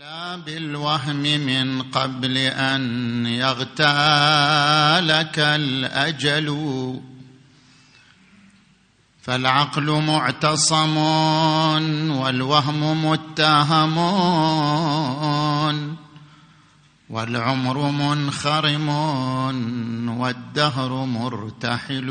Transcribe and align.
لا 0.00 0.36
بالوهم 0.36 1.16
من 1.16 1.82
قبل 1.82 2.36
أن 2.36 3.26
يغتالك 3.26 3.78
الأجل. 5.38 7.00
فالعقل 9.22 10.02
معتصم 10.02 10.96
والوهم 12.16 13.04
متهم 13.04 13.98
والعمر 17.10 17.90
منخرم 17.90 18.88
والدهر 20.20 21.04
مرتحل. 21.04 22.10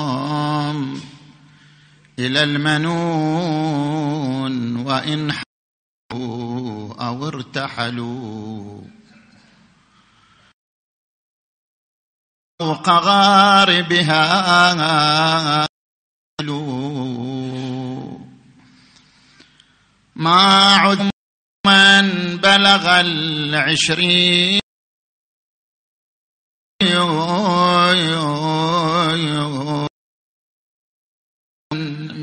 إلى 2.20 2.44
المنون 2.44 3.96
وإن 4.86 5.32
أو 7.02 7.28
ارتحلوا. 7.28 8.82
فوق 12.60 12.90
غاربها 12.90 14.24
ما 20.16 20.76
عد 20.76 21.10
من 21.70 22.38
بلغ 22.38 23.00
العشرين 23.00 24.62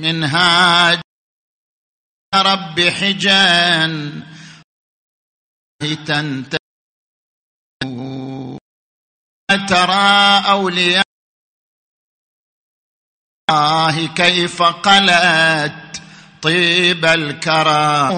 منهاج 0.02 1.00
رب 2.34 2.80
حجان 2.80 4.22
تنتهي. 6.06 6.58
ترى 9.68 10.42
أولياء 10.50 11.04
الله 13.50 14.14
كيف 14.14 14.62
قلت 14.62 16.02
طيب 16.42 17.04
الكرى 17.04 18.08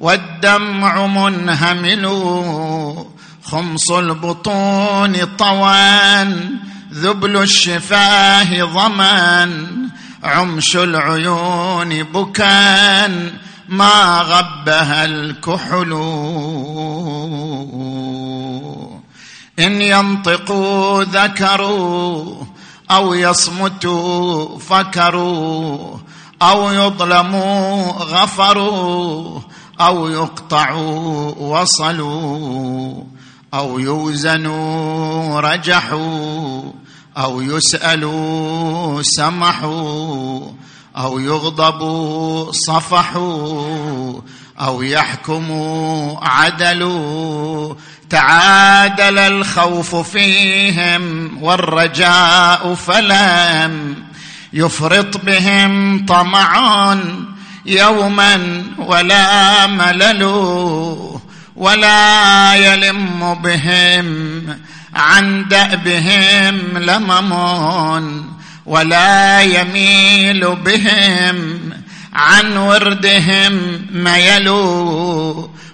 والدمع 0.00 1.06
منهمل. 1.06 2.06
خمص 3.44 3.90
البطون 3.90 5.24
طوان. 5.24 6.50
ذبل 6.92 7.36
الشفاه 7.36 8.64
ضمان. 8.64 9.66
عمش 10.24 10.76
العيون 10.76 12.02
بكان. 12.02 13.32
ما 13.68 14.20
غبها 14.20 15.04
الكحل. 15.04 15.92
إن 19.58 19.82
ينطقوا 19.82 21.04
ذكروا 21.04 22.34
أو 22.90 23.14
يصمتوا 23.14 24.58
فكروا 24.58 25.96
أو 26.42 26.70
يظلموا 26.70 27.92
غفروا 27.92 29.40
أو 29.80 30.08
يقطعوا 30.08 31.34
وصلوا 31.38 33.04
أو 33.54 33.78
يوزنوا 33.78 35.40
رجحوا 35.40 36.62
أو 37.16 37.40
يسألوا 37.40 39.02
سمحوا 39.02 40.40
أو 40.96 41.18
يغضبوا 41.18 42.52
صفحوا 42.52 44.20
أو 44.60 44.82
يحكموا 44.82 46.16
عدلوا 46.22 47.74
تعادل 48.10 49.18
الخوف 49.18 49.96
فيهم 49.96 51.30
والرجاء 51.42 52.74
فلم 52.74 53.96
يفرط 54.52 55.16
بهم 55.16 56.06
طمع 56.06 56.94
يوما 57.68 58.62
ولا 58.78 59.66
ملل 59.66 60.22
ولا 61.56 62.54
يلم 62.54 63.34
بهم 63.34 64.38
عن 64.94 65.48
دأبهم 65.48 66.78
لمم 66.78 67.32
ولا 68.66 69.40
يميل 69.40 70.54
بهم 70.56 71.60
عن 72.14 72.56
وردهم 72.56 73.80
ميل 73.92 74.48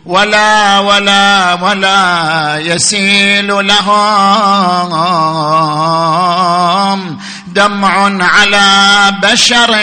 ولا 0.06 0.78
ولا 0.78 1.54
ولا 1.54 2.58
يسيل 2.58 3.66
لهم 3.66 4.94
دمع 7.46 8.24
على 8.24 9.12
بشر 9.22 9.74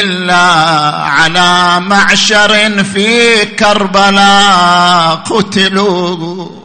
إلا 0.00 0.36
على 1.06 1.80
معشر 1.80 2.84
في 2.84 3.44
كربلاء 3.44 5.14
قتلوا. 5.16 6.64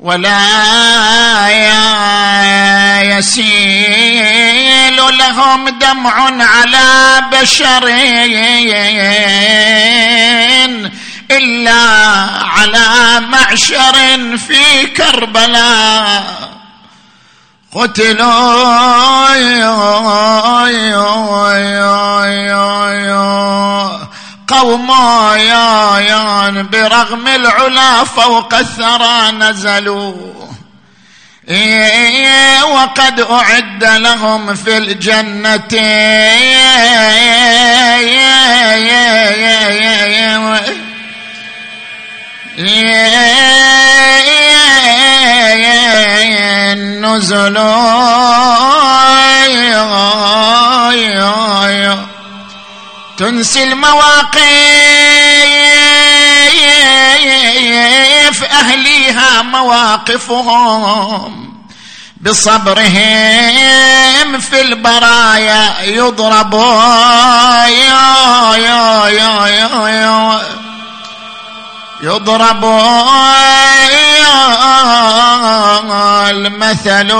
ولا 0.00 0.38
يسيل 3.02 4.96
لهم 4.96 5.68
دمع 5.68 6.44
على 6.44 7.22
بشر 7.32 7.88
إلا 11.30 11.82
على 12.44 13.20
معشر 13.20 13.96
في 14.36 14.86
كربلاء. 14.96 16.48
قتلوا 17.72 19.36
قوم 24.48 24.90
يا 25.36 26.00
يا 26.00 26.50
برغم 26.50 27.26
العلا 27.28 28.04
فوق 28.04 28.54
الثرى 28.54 29.30
نزلوا 29.32 30.14
إيه 31.48 32.62
وقد 32.64 33.20
أعد 33.20 33.84
لهم 33.84 34.54
في 34.54 34.76
الجنة 34.76 35.68
نزل 47.16 47.56
تنسي 53.16 53.64
المواقف 53.64 54.42
أهليها 58.44 59.42
مواقفهم. 59.42 61.46
بصبرهم 62.20 62.90
في 64.40 64.60
البرايا 64.60 65.82
يضربون. 65.82 66.82
يا 67.66 68.56
يا 68.56 69.08
يا 69.08 69.08
يا 69.08 69.48
يا 69.48 69.85
يضرب 72.00 72.64
المثل 76.30 77.12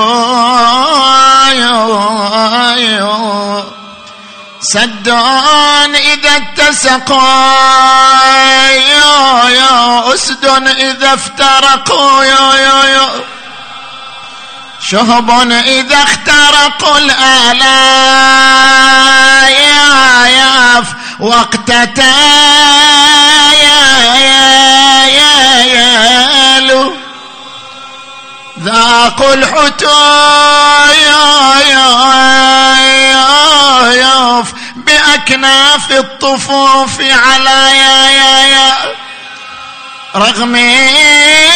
سدون 4.61 5.95
إذا 5.95 6.37
يا 9.49 10.15
أسد 10.15 10.45
إذا 10.79 11.15
افترقوا 11.15 12.25
شهب 14.81 15.31
إذا 15.51 16.03
اخترقوا 16.03 16.99
الآلاف 16.99 17.87
وقتتا 21.21 22.03
يا 23.53 23.87
يا 24.03 24.37
يا 25.07 25.65
يا 25.65 25.97
ذاقوا 28.61 29.35
الحتو 29.35 29.87
يا 31.09 31.61
يا 31.69 31.91
يا 33.93 34.45
بأكناف 34.77 35.91
الطفوف 35.93 37.01
على 37.01 37.77
يا 37.79 38.11
يا 38.11 38.49
يا 38.49 38.73
رغم 40.17 40.57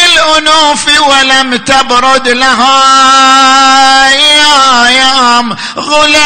الأنوف 0.05 0.99
ولم 0.99 1.55
تبرد 1.55 2.27
لها 2.27 4.09
يا 4.09 5.55
غلايل 5.77 6.21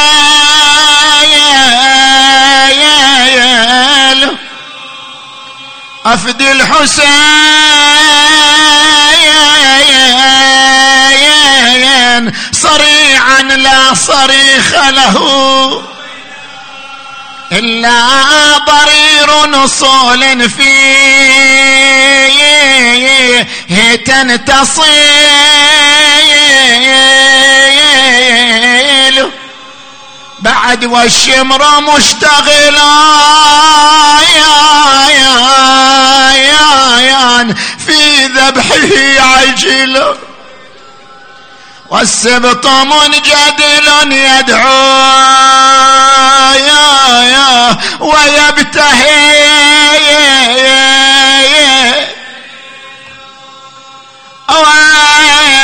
أفد 6.06 6.42
الحسين 6.42 7.16
صريعا 12.52 13.42
لا 13.42 13.94
صريخ 13.94 14.76
له. 14.90 15.95
إلا 17.52 18.58
ضرير 18.58 19.46
نصول 19.46 20.50
فيه 20.50 21.06
تنتصيل. 23.96 24.86
بعد 30.40 30.86
والشمر 30.86 31.82
مشتغلا 31.82 32.96
يا 34.22 35.08
يا 35.10 35.40
يا 36.32 37.00
يا 37.00 37.56
في 37.86 38.26
ذبحه 38.26 39.22
عجل. 39.22 40.16
والسبط 41.90 42.68
منجدل 42.68 44.12
يدعو. 44.12 44.96
يا 46.56 46.85
ويبتهي 48.00 49.46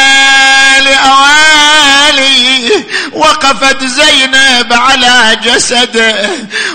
أوالي 0.02 0.96
أوالي 0.96 2.86
وقفت 3.14 3.84
زينب 3.84 4.74
على 4.74 5.40
جسده 5.44 6.30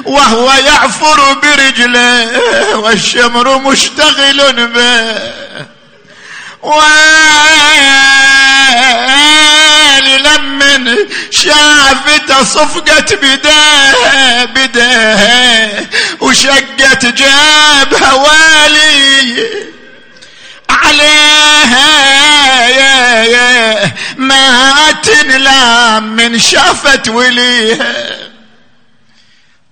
وهو 0.04 0.52
يعفر 0.52 1.32
برجله 1.32 2.40
والشمر 2.78 3.58
مشتغل 3.58 4.66
به. 4.66 5.16
ويلي 8.86 10.18
لمن 10.18 10.96
شافته 11.46 12.44
صفقت 12.44 13.14
بديه 13.14 14.44
بديه 14.44 15.90
وشقت 16.20 17.06
جابها 17.06 18.12
والي 18.12 19.46
عليها 20.70 21.88
يا 22.68 23.24
يا 23.24 23.92
ما 24.16 24.92
تنلام 24.92 26.16
من 26.16 26.38
شافت 26.38 27.08
وليها 27.08 28.16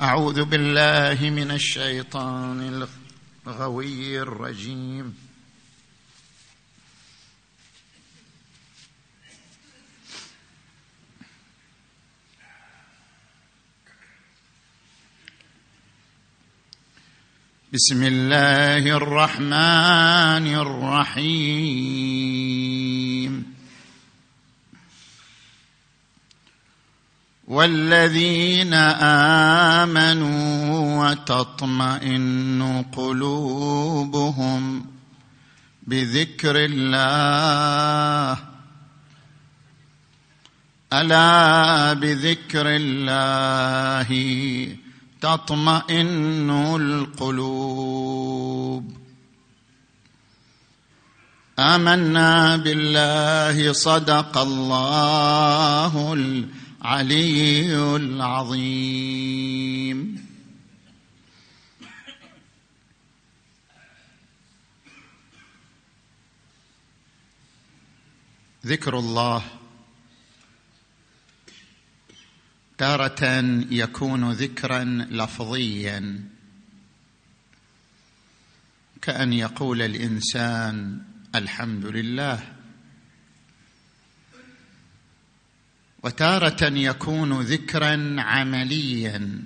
أعوذ 0.03 0.44
بالله 0.44 1.31
من 1.31 1.50
الشيطان 1.50 2.87
الغوي 3.47 4.19
الرجيم. 4.19 5.24
بسم 17.75 18.03
الله 18.03 18.97
الرحمن 18.97 20.47
الرحيم. 20.55 21.94
والذين 27.49 28.75
آمنوا 29.85 31.11
وتطمئن 31.11 32.85
قلوبهم 32.97 34.87
بذكر 35.82 36.56
الله. 36.56 38.38
ألا 40.93 41.93
بذكر 41.93 42.67
الله 42.67 44.11
تطمئن 45.25 46.50
القلوب. 46.81 48.85
آمنا 51.59 52.56
بالله 52.56 53.73
صدق 53.73 54.38
الله 54.38 56.12
العلي 56.12 57.76
العظيم. 57.97 59.44
ذكر 68.67 68.99
الله 68.99 69.43
تارة 72.79 73.25
يكون 73.71 74.32
ذكرا 74.32 74.85
لفظيا. 75.11 76.25
كأن 79.03 79.32
يقول 79.32 79.82
الإنسان 79.82 81.03
الحمد 81.35 81.87
لله. 81.87 82.53
وتارة 86.03 86.65
يكون 86.65 87.41
ذكرا 87.41 88.17
عمليا. 88.19 89.43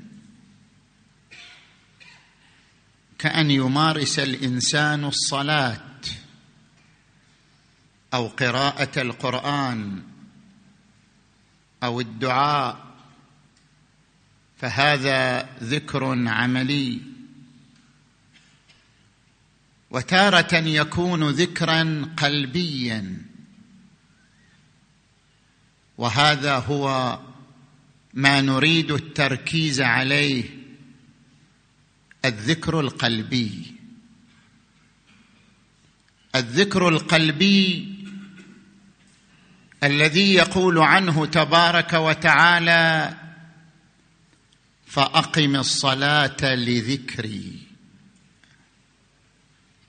كأن 3.18 3.50
يمارس 3.50 4.18
الإنسان 4.18 5.04
الصلاة 5.04 6.00
أو 8.14 8.26
قراءة 8.28 9.00
القرآن 9.02 10.02
أو 11.82 12.00
الدعاء 12.00 12.87
فهذا 14.58 15.48
ذكر 15.62 16.28
عملي. 16.28 17.00
وتارة 19.90 20.54
يكون 20.54 21.30
ذكرا 21.30 22.08
قلبيا. 22.16 23.22
وهذا 25.98 26.56
هو 26.58 27.18
ما 28.14 28.40
نريد 28.40 28.90
التركيز 28.90 29.80
عليه 29.80 30.44
الذكر 32.24 32.80
القلبي. 32.80 33.74
الذكر 36.34 36.88
القلبي 36.88 37.94
الذي 39.82 40.34
يقول 40.34 40.78
عنه 40.78 41.26
تبارك 41.26 41.92
وتعالى 41.92 43.14
فأقم 44.88 45.56
الصلاة 45.56 46.54
لذكري. 46.54 47.52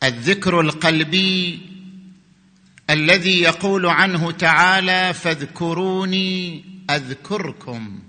الذكر 0.04 0.62
القلبي 0.62 1.60
الذي 2.90 3.42
يقول 3.42 3.86
عنه 3.86 4.32
تعالى 4.32 5.14
فاذكروني 5.14 6.66
أذكركم 6.90 8.00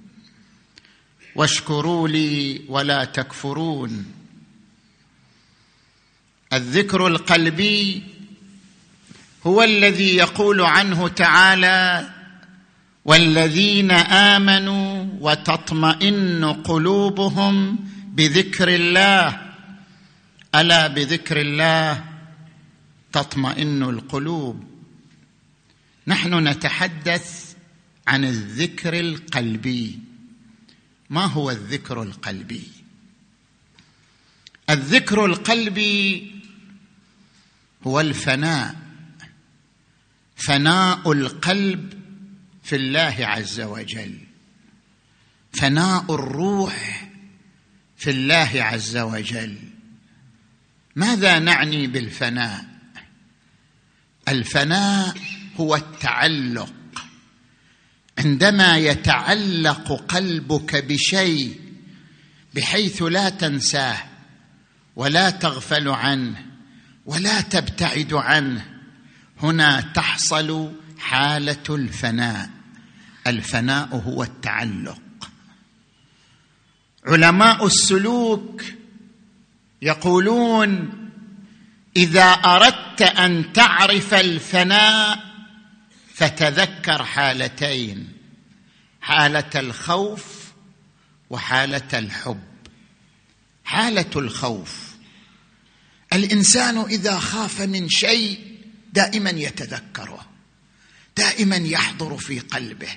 واشكروا 1.34 2.08
لي 2.08 2.60
ولا 2.68 3.04
تكفرون. 3.04 4.06
الذكر 6.52 7.06
القلبي 7.06 8.02
هو 9.46 9.62
الذي 9.62 10.16
يقول 10.16 10.60
عنه 10.60 11.08
تعالى 11.08 12.10
والذين 13.10 13.90
آمنوا 13.90 15.06
وتطمئن 15.20 16.44
قلوبهم 16.44 17.78
بذكر 18.06 18.68
الله. 18.68 19.40
ألا 20.54 20.86
بذكر 20.86 21.40
الله 21.40 22.04
تطمئن 23.12 23.82
القلوب. 23.82 24.64
نحن 26.06 26.48
نتحدث 26.48 27.54
عن 28.08 28.24
الذكر 28.24 29.00
القلبي. 29.00 29.98
ما 31.10 31.24
هو 31.24 31.50
الذكر 31.50 32.02
القلبي؟ 32.02 32.68
الذكر 34.70 35.24
القلبي 35.24 36.34
هو 37.86 38.00
الفناء. 38.00 38.76
فناء 40.36 41.12
القلب 41.12 41.99
في 42.62 42.76
الله 42.76 43.16
عز 43.18 43.60
وجل. 43.60 44.18
فناء 45.52 46.14
الروح 46.14 47.08
في 47.96 48.10
الله 48.10 48.50
عز 48.54 48.96
وجل. 48.96 49.58
ماذا 50.96 51.38
نعني 51.38 51.86
بالفناء؟ 51.86 52.64
الفناء 54.28 55.14
هو 55.60 55.76
التعلق. 55.76 56.72
عندما 58.18 58.76
يتعلق 58.76 59.92
قلبك 59.92 60.84
بشيء 60.84 61.60
بحيث 62.54 63.02
لا 63.02 63.28
تنساه 63.28 63.98
ولا 64.96 65.30
تغفل 65.30 65.88
عنه 65.88 66.46
ولا 67.06 67.40
تبتعد 67.40 68.12
عنه 68.12 68.66
هنا 69.42 69.80
تحصل 69.80 70.72
حالة 71.00 71.64
الفناء. 71.70 72.50
الفناء 73.26 73.96
هو 73.96 74.22
التعلق. 74.22 75.00
علماء 77.06 77.66
السلوك 77.66 78.64
يقولون 79.82 80.90
إذا 81.96 82.24
أردت 82.24 83.02
أن 83.02 83.52
تعرف 83.52 84.14
الفناء 84.14 85.30
فتذكر 86.14 87.04
حالتين 87.04 88.12
حالة 89.00 89.50
الخوف 89.54 90.52
وحالة 91.30 91.98
الحب. 91.98 92.42
حالة 93.64 94.10
الخوف 94.16 94.90
الإنسان 96.12 96.78
إذا 96.78 97.18
خاف 97.18 97.60
من 97.60 97.88
شيء 97.88 98.58
دائما 98.92 99.30
يتذكره. 99.30 100.29
دائما 101.16 101.56
يحضر 101.56 102.16
في 102.16 102.38
قلبه. 102.38 102.88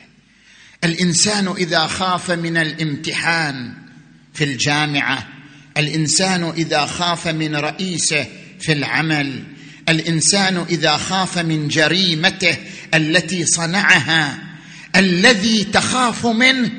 الإنسان 0.83 1.47
إذا 1.47 1.87
خاف 1.87 2.31
من 2.31 2.57
الامتحان 2.57 3.73
في 4.33 4.43
الجامعة 4.43 5.27
الإنسان 5.77 6.43
إذا 6.43 6.85
خاف 6.85 7.27
من 7.27 7.55
رئيسه 7.55 8.27
في 8.59 8.71
العمل 8.71 9.43
الإنسان 9.89 10.65
إذا 10.69 10.97
خاف 10.97 11.37
من 11.37 11.67
جريمته 11.67 12.57
التي 12.93 13.45
صنعها 13.45 14.39
الذي 14.95 15.63
تخاف 15.63 16.25
منه 16.25 16.71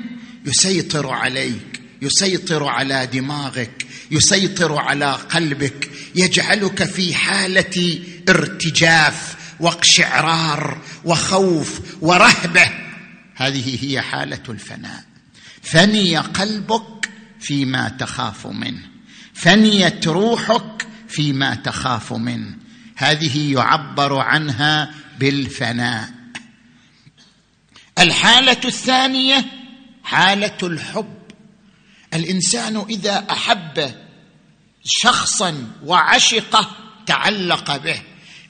يسيطر 0.47 1.11
عليك 1.11 1.81
يسيطر 2.03 2.65
على 2.65 3.09
دماغك 3.13 3.87
يسيطر 4.11 4.77
على 4.77 5.13
قلبك 5.13 5.91
يجعلك 6.15 6.85
في 6.85 7.15
حالة 7.15 8.01
ارتجاف. 8.29 9.37
واقشعرار 9.61 10.81
وخوف 11.05 11.81
ورهبة. 12.01 12.71
هذه 13.35 13.85
هي 13.85 14.01
حالة 14.01 14.43
الفناء. 14.49 15.05
فني 15.63 16.17
قلبك 16.17 17.11
فيما 17.41 17.89
تخاف 17.89 18.47
منه. 18.47 18.83
فنيت 19.35 20.09
روحك 20.09 20.87
فيما 21.09 21.55
تخاف 21.55 22.13
منه. 22.13 22.57
هذه 22.97 23.53
يعبر 23.53 24.19
عنها 24.19 24.95
بالفناء. 25.19 26.11
الحالة 27.99 28.61
الثانية 28.65 29.45
حالة 30.05 30.59
الحب. 30.63 31.15
الإنسان 32.15 32.85
إذا 32.91 33.27
أحب 33.31 33.95
شخصا 34.85 35.73
وعشقه 35.85 36.71
تعلق 37.07 37.77
به. 37.77 38.03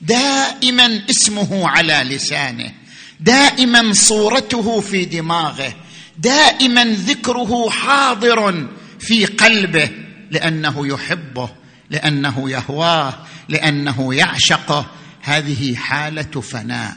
دائما 0.05 1.01
اسمه 1.11 1.69
على 1.69 1.93
لسانه 1.93 2.73
دائما 3.21 3.93
صورته 3.93 4.81
في 4.81 5.05
دماغه 5.05 5.75
دائما 6.19 6.85
ذكره 6.85 7.71
حاضر 7.71 8.69
في 9.01 9.25
قلبه 9.25 9.91
لأنه 10.31 10.87
يحبه 10.87 11.51
لأنه 11.91 12.51
يهواه 12.51 13.15
لأنه 13.49 14.15
يعشقه. 14.15 14.87
هذه 15.23 15.75
حالة 15.75 16.41
فناء. 16.41 16.97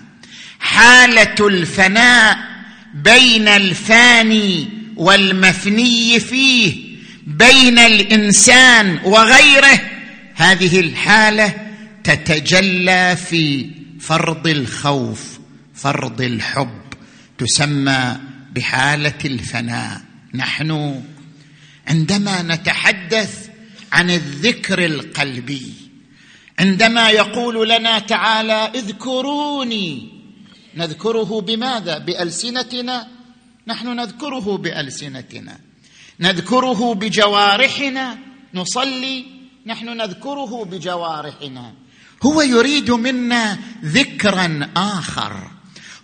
حالة 0.59 1.47
الفناء 1.47 2.37
بين 2.93 3.47
الفاني 3.47 4.69
والمفني 4.95 6.19
فيه 6.19 6.97
بين 7.27 7.79
الإنسان 7.79 8.99
وغيره. 9.03 9.79
هذه 10.35 10.79
الحالة 10.79 11.66
تتجلى 12.07 13.15
في 13.15 13.69
فرض 13.99 14.47
الخوف 14.47 15.39
فرض 15.73 16.21
الحب 16.21 16.81
تسمى 17.37 18.17
بحالة 18.55 19.19
الفناء. 19.25 20.01
نحن 20.33 21.01
عندما 21.87 22.41
نتحدث 22.41 23.49
عن 23.91 24.09
الذكر 24.09 24.85
القلبي 24.85 25.73
عندما 26.59 27.09
يقول 27.09 27.69
لنا 27.69 27.99
تعالى 27.99 28.71
اذكروني 28.75 30.09
نذكره 30.75 31.41
بماذا؟ 31.41 31.97
بألسنتنا؟ 31.97 33.07
نحن 33.67 33.95
نذكره 33.95 34.57
بألسنتنا. 34.57 35.59
نذكره 36.19 36.93
بجوارحنا؟ 36.93 38.17
نصلي 38.53 39.25
نحن 39.65 39.97
نذكره 39.97 40.65
بجوارحنا. 40.65 41.73
هو 42.23 42.41
يريد 42.41 42.91
منا 42.91 43.59
ذكرا 43.85 44.69
آخر. 44.75 45.51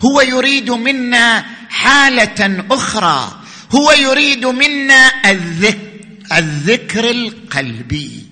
هو 0.05 0.21
يريد 0.21 0.71
منا 0.71 1.45
حالة 1.69 2.65
أخرى. 2.71 3.41
هو 3.75 3.91
يريد 3.91 4.45
منا 4.45 5.29
الذكر 5.31 5.93
الذكر 6.33 7.09
القلبي. 7.09 8.25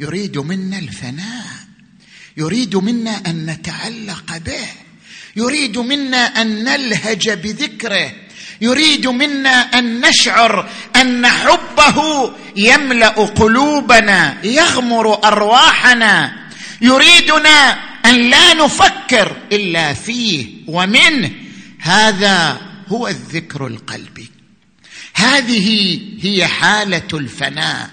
يريد 0.00 0.38
منا 0.38 0.78
الفناء. 0.78 1.46
يريد 2.36 2.76
منا 2.76 3.22
أن 3.26 3.46
نتعلق 3.46 4.38
به. 4.46 4.68
يريد 5.36 5.78
منا 5.78 6.42
أن 6.42 6.64
نلهج 6.64 7.30
بذكره. 7.30 8.12
يريد 8.60 9.06
منا 9.06 9.78
أن 9.78 10.00
نشعر 10.00 10.68
أن 10.96 11.26
حبه 11.26 12.30
يملأ 12.56 13.08
قلوبنا 13.08 14.44
يغمر 14.44 15.24
أرواحنا. 15.24 16.49
يريدنا 16.80 17.78
أن 18.06 18.30
لا 18.30 18.54
نفكر 18.54 19.36
إلا 19.52 19.94
فيه 19.94 20.46
ومنه 20.66 21.30
هذا 21.78 22.60
هو 22.88 23.08
الذكر 23.08 23.66
القلبي. 23.66 24.30
هذه 25.14 26.00
هي 26.20 26.46
حالة 26.46 27.08
الفناء. 27.14 27.90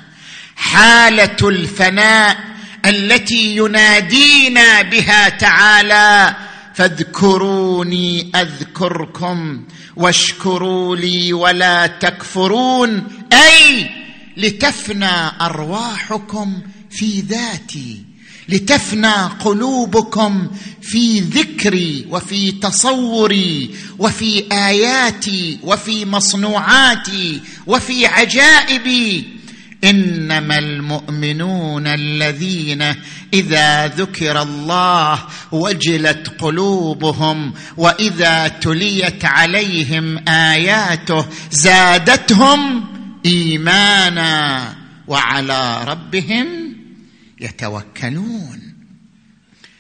حالة 0.56 1.38
الفناء 1.44 2.38
التي 2.86 3.58
ينادينا 3.58 4.82
بها 4.82 5.30
تعالى 5.30 6.36
فاذكروني 6.76 8.32
أذكركم 8.36 9.64
واشكروا 9.96 10.96
لي 10.96 11.34
ولا 11.34 11.88
تكفرون 11.88 13.08
أي 13.34 13.90
لتفنى 14.38 15.42
أرواحكم 15.42 16.62
في 16.92 17.22
ذاتي. 17.22 18.07
لتفنى 18.50 19.16
قلوبكم 19.40 20.48
في 20.82 21.20
ذكري 21.20 22.06
وفي 22.10 22.52
تصوري 22.52 23.76
وفي 24.00 24.44
آياتي 24.52 25.60
وفي 25.64 26.06
مصنوعاتي 26.06 27.42
وفي 27.68 28.06
عجائبي. 28.06 29.38
إنما 29.84 30.58
المؤمنون 30.58 31.88
الذين 31.88 32.96
إذا 33.34 33.88
ذكر 33.88 34.42
الله 34.42 35.20
وجلت 35.52 36.32
قلوبهم 36.40 37.54
وإذا 37.78 38.48
تليت 38.48 39.26
عليهم 39.26 40.28
آياته 40.28 41.26
زادتهم 41.52 42.86
إيمانا 43.26 44.74
وعلى 45.08 45.84
ربهم 45.88 46.67
يتوكلون. 47.40 48.74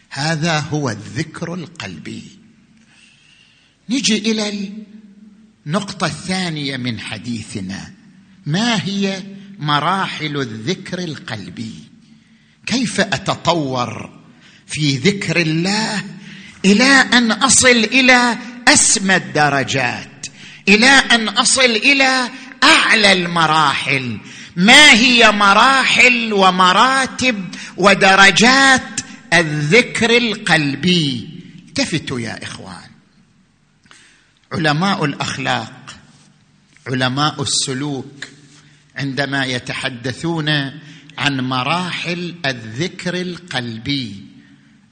هذا 0.09 0.59
هو 0.59 0.89
الذكر 0.89 1.53
القلبي. 1.53 2.23
نجي 3.89 4.17
إلى 4.17 4.71
النقطة 5.65 6.05
الثانية 6.07 6.77
من 6.77 6.99
حديثنا. 6.99 7.93
ما 8.45 8.83
هي 8.83 9.23
مراحل 9.59 10.37
الذكر 10.37 10.99
القلبي؟ 10.99 11.73
كيف 12.65 12.99
أتطور 12.99 14.19
في 14.67 14.97
ذكر 14.97 15.41
الله 15.41 16.03
إلى 16.65 16.83
أن 16.83 17.31
أصل 17.31 17.67
إلى 17.67 18.37
أسمى 18.67 19.15
الدرجات 19.15 20.27
إلى 20.67 20.87
أن 20.87 21.29
أصل 21.29 21.61
إلى 21.61 22.29
أعلى 22.63 23.11
المراحل 23.11 24.19
ما 24.57 24.91
هي 24.91 25.31
مراحل 25.31 26.33
ومراتب 26.33 27.55
ودرجات 27.77 29.01
الذكر 29.33 30.17
القلبي؟ 30.17 31.29
التفتوا 31.67 32.19
يا 32.19 32.43
إخوان. 32.43 32.89
علماء 34.51 35.05
الأخلاق 35.05 35.97
علماء 36.87 37.41
السلوك 37.41 38.27
عندما 38.95 39.45
يتحدثون 39.45 40.49
عن 41.17 41.39
مراحل 41.41 42.35
الذكر 42.45 43.21
القلبي. 43.21 44.25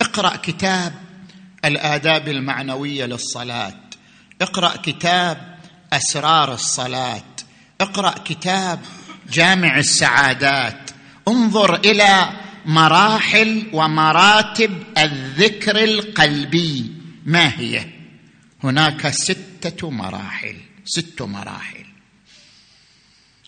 اقرأ 0.01 0.35
كتاب 0.35 0.93
الآداب 1.65 2.27
المعنوية 2.27 3.05
للصلاة. 3.05 3.81
اقرأ 4.41 4.77
كتاب 4.77 5.57
أسرار 5.93 6.53
الصلاة. 6.53 7.35
اقرأ 7.81 8.15
كتاب 8.25 8.79
جامع 9.31 9.77
السعادات. 9.77 10.91
انظر 11.27 11.75
إلى 11.75 12.29
مراحل 12.65 13.63
ومراتب 13.73 14.83
الذكر 14.97 15.83
القلبي. 15.83 16.91
ما 17.25 17.59
هي؟ 17.59 17.85
هناك 18.63 19.09
ستة 19.09 19.89
مراحل 19.89 20.55
ست 20.85 21.21
مراحل. 21.21 21.85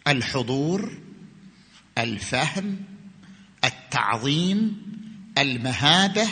الحضور 0.07 0.97
الفهم 1.97 2.77
التعظيم 3.65 4.81
المهابه 5.37 6.27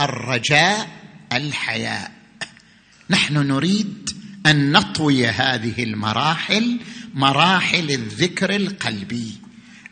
الرجاء 0.00 0.88
الحياء. 1.32 2.12
نحن 3.10 3.34
نريد 3.34 4.10
أن 4.46 4.72
نطوي 4.72 5.26
هذه 5.26 5.82
المراحل 5.82 6.80
مراحل 7.18 7.90
الذكر 7.90 8.56
القلبي. 8.56 9.32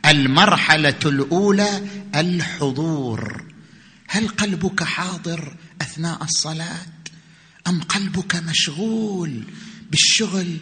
المرحلة 0.06 0.98
الأولى 1.04 1.82
الحضور. 2.14 3.44
هل 4.08 4.28
قلبك 4.28 4.82
حاضر 4.82 5.56
أثناء 5.82 6.24
الصلاة؟ 6.24 6.86
أم 7.66 7.80
قلبك 7.80 8.36
مشغول 8.36 9.44
بالشغل 9.90 10.56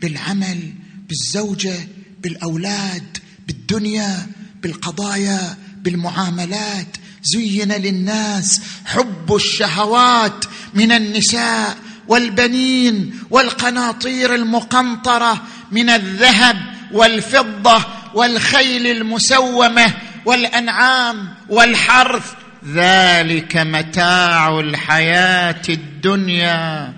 بالعمل 0.00 0.72
بالزوجة 1.08 1.88
بالأولاد 2.22 3.18
بالدنيا 3.46 4.26
بالقضايا 4.62 5.58
بالمعاملات؟ 5.82 6.96
زين 7.22 7.72
للناس 7.72 8.60
حب 8.84 9.34
الشهوات 9.34 10.44
من 10.74 10.92
النساء. 10.92 11.85
والبنين 12.08 13.20
والقناطير 13.30 14.34
المقنطرة 14.34 15.42
من 15.72 15.90
الذهب 15.90 16.56
والفضة 16.92 17.84
والخيل 18.14 18.86
المسومة 18.86 19.94
والأنعام 20.24 21.28
والحرث. 21.48 22.32
ذلك 22.72 23.56
متاع 23.56 24.60
الحياة 24.60 25.62
الدنيا. 25.68 26.92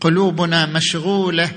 قلوبنا 0.00 0.66
مشغولة 0.66 1.50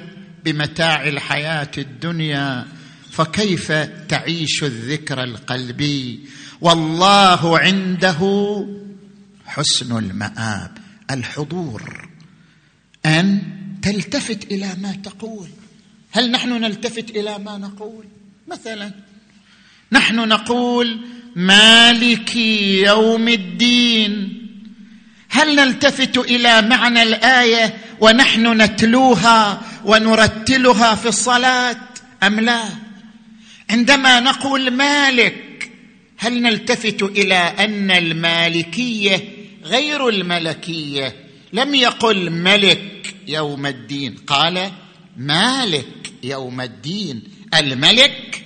بمتاع 0.46 1.08
الحياة 1.08 1.72
الدنيا. 1.78 2.66
فكيف 3.12 3.72
تعيش 4.10 4.64
الذكر 4.64 5.24
القلبي؟ 5.24 6.20
والله 6.62 7.60
عنده 7.60 8.20
حسن 9.46 9.98
المآب 9.98 10.78
الحضور. 11.12 12.05
ان 13.06 13.42
تلتفت 13.82 14.52
إلى 14.52 14.76
ما 14.82 14.98
تقول. 15.04 15.48
هل 16.12 16.32
نحن 16.32 16.50
نلتفت 16.50 17.10
إلى 17.10 17.40
ما 17.40 17.58
نقول؟ 17.58 18.06
مثلا 18.48 18.92
نحن 19.92 20.16
نقول 20.16 21.00
مالك 21.36 22.36
يوم 22.86 23.28
الدين. 23.28 24.42
هل 25.30 25.56
نلتفت 25.56 26.18
إلى 26.18 26.62
معنى 26.62 27.04
الآية 27.04 27.78
ونحن 28.00 28.62
نتلوها 28.62 29.62
ونرتلها 29.86 30.96
في 30.96 31.08
الصلاة 31.08 31.78
أم 32.24 32.40
لا؟ 32.40 32.64
عندما 33.70 34.20
نقول 34.20 34.72
مالك 34.72 35.72
هل 36.18 36.42
نلتفت 36.42 37.04
إلى 37.04 37.36
أن 37.36 37.92
المالكية 37.92 39.24
غير 39.64 40.10
الملكية؟ 40.10 41.16
لم 41.54 41.76
يقل 41.76 42.30
ملك 42.30 42.95
يوم 43.28 43.66
الدين. 43.66 44.16
قال 44.28 44.72
مالك 45.18 46.14
يوم 46.24 46.62
الدين. 46.62 47.24
الملك 47.54 48.46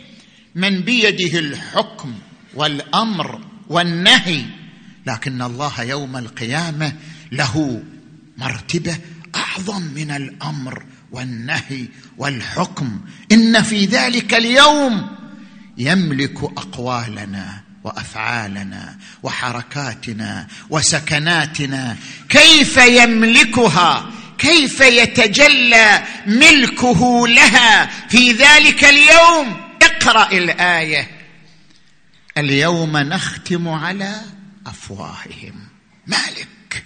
من 0.56 0.82
بيده 0.82 1.40
الحكم 1.40 2.14
والأمر 2.54 3.42
والنهي. 3.70 4.46
لكن 5.08 5.42
الله 5.42 5.82
يوم 5.82 6.18
القيامة 6.18 6.94
له 7.32 7.84
مرتبة 8.38 8.98
أعظم 9.36 9.82
من 9.82 10.12
الأمر 10.12 10.86
والنهي 11.12 11.86
والحكم. 12.18 13.00
إن 13.32 13.62
في 13.62 13.86
ذلك 13.86 14.34
اليوم 14.34 15.10
يملك 15.78 16.44
أقوالنا 16.44 17.62
وأفعالنا 17.84 18.98
وحركاتنا 19.24 20.48
وسكناتنا. 20.70 21.98
كيف 22.30 22.78
يملكها؟ 22.78 24.12
كيف 24.40 24.82
يتجلى 24.82 26.04
ملكه 26.26 27.28
لها 27.28 27.90
في 28.10 28.32
ذلك 28.32 28.84
اليوم؟ 28.84 29.62
اقرأ 29.82 30.32
الآية. 30.32 31.08
اليوم 32.38 32.98
نختم 32.98 33.68
على 33.68 34.22
أفواههم. 34.68 35.68
مالك. 36.08 36.84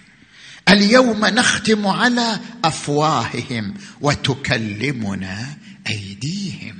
اليوم 0.69 1.25
نختم 1.25 1.87
على 1.87 2.39
أفواههم 2.65 3.73
وتكلمنا 4.01 5.47
أيديهم. 5.89 6.75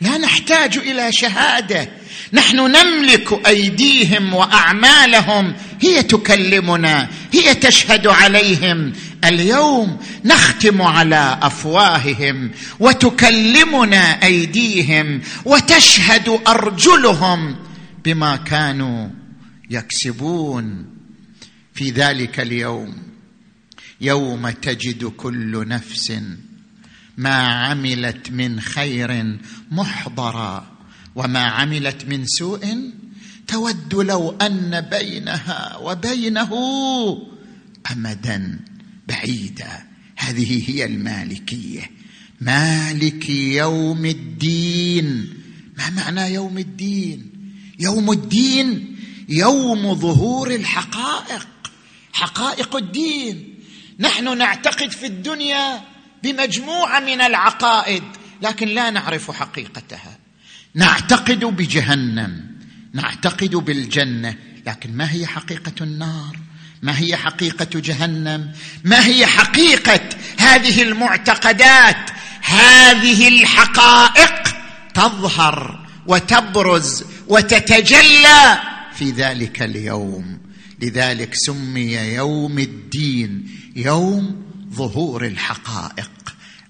لا 0.00 0.18
نحتاج 0.18 0.78
إلى 0.78 1.12
شهادة. 1.12 1.88
نحن 2.32 2.56
نملك 2.56 3.46
أيديهم 3.46 4.34
وأعمالهم. 4.34 5.54
هي 5.80 6.02
تكلمنا. 6.02 7.08
هي 7.32 7.54
تشهد 7.54 8.06
عليهم. 8.06 8.92
اليوم 9.24 9.98
نختم 10.24 10.82
على 10.82 11.38
أفواههم 11.42 12.50
وتكلمنا 12.80 14.24
أيديهم 14.24 15.20
وتشهد 15.44 16.40
أرجلهم 16.48 17.56
بما 18.04 18.36
كانوا 18.36 19.08
يكسبون. 19.70 20.86
في 21.74 21.90
ذلك 21.90 22.40
اليوم 22.40 22.96
يوم 24.00 24.50
تجد 24.50 25.04
كل 25.04 25.68
نفس 25.68 26.12
ما 27.16 27.36
عملت 27.36 28.30
من 28.30 28.60
خير 28.60 29.38
محضرا 29.70 30.66
وما 31.14 31.42
عملت 31.42 32.04
من 32.04 32.26
سوء 32.26 32.92
تود 33.46 33.94
لو 33.94 34.30
أن 34.30 34.80
بينها 34.80 35.76
وبينه 35.76 36.52
امدا. 37.92 38.58
بعيدا 39.08 39.86
هذه 40.16 40.70
هي 40.70 40.84
المالكية. 40.84 41.90
مالك 42.40 43.30
يوم 43.30 44.04
الدين. 44.04 45.34
ما 45.78 45.90
معنى 45.90 46.34
يوم 46.34 46.58
الدين؟ 46.58 47.32
يوم 47.78 48.12
الدين 48.12 48.96
يوم 49.28 49.94
ظهور 49.94 50.54
الحقائق. 50.54 51.48
حقائق 52.12 52.76
الدين. 52.76 53.54
نحن 54.00 54.38
نعتقد 54.38 54.90
في 54.90 55.06
الدنيا 55.06 55.80
بمجموعة 56.22 57.00
من 57.00 57.20
العقائد 57.20 58.02
لكن 58.42 58.68
لا 58.68 58.90
نعرف 58.90 59.30
حقيقتها. 59.30 60.18
نعتقد 60.74 61.44
بجهنم. 61.44 62.58
نعتقد 62.92 63.56
بالجنة 63.56 64.36
لكن 64.66 64.96
ما 64.96 65.12
هي 65.12 65.26
حقيقة 65.26 65.72
النار؟ 65.80 66.47
ما 66.82 66.98
هي 66.98 67.16
حقيقة 67.16 67.80
جهنم؟ 67.80 68.52
ما 68.84 69.06
هي 69.06 69.26
حقيقة 69.26 70.00
هذه 70.38 70.82
المعتقدات؟ 70.82 72.10
هذه 72.42 73.28
الحقائق 73.28 74.42
تظهر 74.94 75.86
وتبرز 76.06 77.04
وتتجلى 77.28 78.58
في 78.94 79.10
ذلك 79.10 79.62
اليوم. 79.62 80.38
لذلك 80.80 81.34
سمي 81.34 81.92
يوم 81.92 82.58
الدين 82.58 83.48
يوم 83.76 84.42
ظهور 84.74 85.24
الحقائق. 85.24 86.10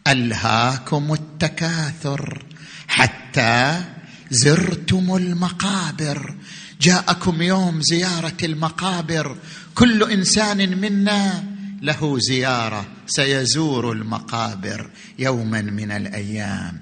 ألهاكم 0.07 1.13
التكاثر 1.13 2.45
حتى 2.89 3.85
زرتم 4.31 5.17
المقابر. 5.17 6.35
جاءكم 6.81 7.43
يوم 7.43 7.81
زيارة 7.83 8.37
المقابر 8.43 9.37
كل 9.79 10.13
إنسان 10.13 10.81
منا 10.81 11.45
له 11.83 12.19
زيارة 12.19 12.87
سيزور 13.07 13.93
المقابر 13.93 14.91
يوما 15.19 15.61
من 15.61 15.91
الأيام. 15.93 16.81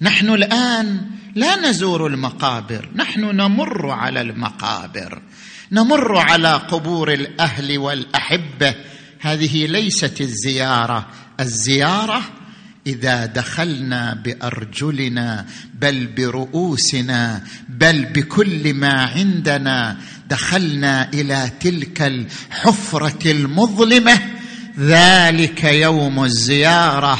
نحن 0.00 0.28
الآن 0.28 1.10
لا 1.34 1.56
نزور 1.56 2.06
المقابر 2.06 2.90
نحن 2.94 3.20
نمر 3.20 3.90
على 3.90 4.20
المقابر 4.20 5.22
نمر 5.72 6.18
على 6.18 6.52
قبور 6.52 7.12
الأهل 7.12 7.78
والأحبة. 7.78 8.74
هذه 9.20 9.66
ليست 9.66 10.20
الزيارة 10.20 11.06
الزيارة 11.40 12.22
إذا 12.86 13.26
دخلنا 13.26 14.14
بأرجلنا 14.14 15.46
بل 15.74 16.06
برؤوسنا 16.06 17.42
بل 17.68 18.04
بكل 18.04 18.74
ما 18.74 19.02
عندنا 19.02 19.96
دخلنا 20.30 21.08
إلى 21.14 21.50
تلك 21.60 22.02
الحفرة 22.02 23.30
المظلمة. 23.30 24.20
ذلك 24.78 25.64
يوم 25.64 26.24
الزيارة. 26.24 27.18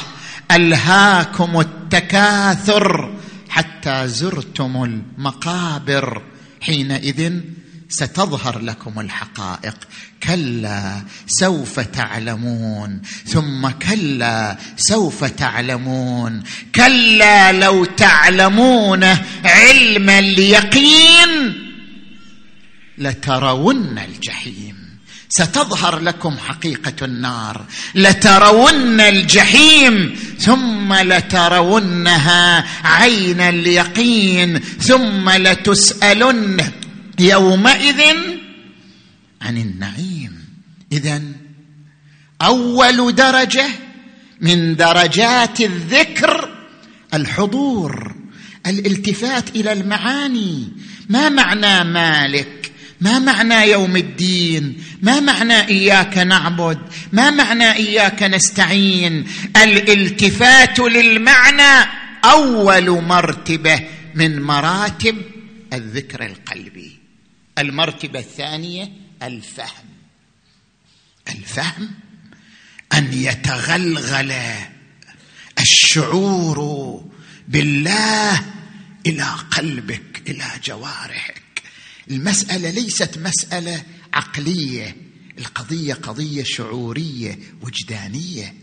ألهاكم 0.51 1.59
التكاثر 1.59 3.15
حتى 3.49 4.07
زرتم 4.07 4.83
المقابر. 4.83 6.21
حينئذ 6.61 7.39
ستظهر 7.89 8.59
لكم 8.59 8.99
الحقائق. 8.99 9.75
كلا 10.23 11.01
سوف 11.27 11.79
تعلمون. 11.79 13.01
ثم 13.25 13.69
كلا 13.69 14.57
سوف 14.77 15.23
تعلمون. 15.23 16.43
كلا 16.75 17.51
لو 17.51 17.85
تعلمون 17.85 19.03
علم 19.45 20.09
اليقين 20.09 21.63
لترون 22.97 23.99
الجحيم. 23.99 24.77
ستظهر 25.29 25.99
لكم 25.99 26.37
حقيقة 26.37 27.05
النار. 27.05 27.65
لترون 27.95 29.01
الجحيم 29.01 30.19
ثم 30.39 30.93
لترونها 30.93 32.65
عين 32.83 33.41
اليقين 33.41 34.59
ثم 34.59 35.29
لتسألن 35.29 36.71
يومئذ 37.19 38.01
عن 39.41 39.57
النعيم. 39.57 40.45
اذا 40.91 41.21
أول 42.41 43.15
درجة 43.15 43.67
من 44.41 44.75
درجات 44.75 45.61
الذكر 45.61 46.57
الحضور 47.13 48.15
الالتفات 48.67 49.55
إلى 49.55 49.71
المعاني. 49.71 50.67
ما 51.09 51.29
معنى 51.29 51.83
مالك؟ 51.83 52.71
ما 53.01 53.19
معنى 53.19 53.71
يوم 53.71 53.95
الدين؟ 53.97 54.83
ما 55.01 55.19
معنى 55.19 55.67
إياك 55.67 56.17
نعبد؟ 56.17 56.79
ما 57.13 57.29
معنى 57.29 57.71
إياك 57.71 58.23
نستعين؟ 58.23 59.27
الالتفات 59.63 60.79
للمعنى 60.79 61.89
أول 62.23 62.89
مرتبة 62.89 63.79
من 64.15 64.41
مراتب 64.41 65.15
الذكر 65.73 66.25
القلبي. 66.25 66.96
المرتبة 67.57 68.19
الثانية 68.19 68.91
الفهم. 69.23 69.85
الفهم 71.29 71.91
أن 72.93 73.13
يتغلغل 73.13 74.33
الشعور 75.59 76.59
بالله 77.47 78.43
إلى 79.05 79.23
قلبك 79.51 80.29
إلى 80.29 80.45
جوارحك. 80.63 81.41
المسألة 82.11 82.69
ليست 82.69 83.17
مسألة 83.17 83.83
عقلية 84.13 84.95
القضية 85.37 85.93
قضية 85.93 86.43
شعورية 86.43 87.39
وجدانية. 87.61 88.55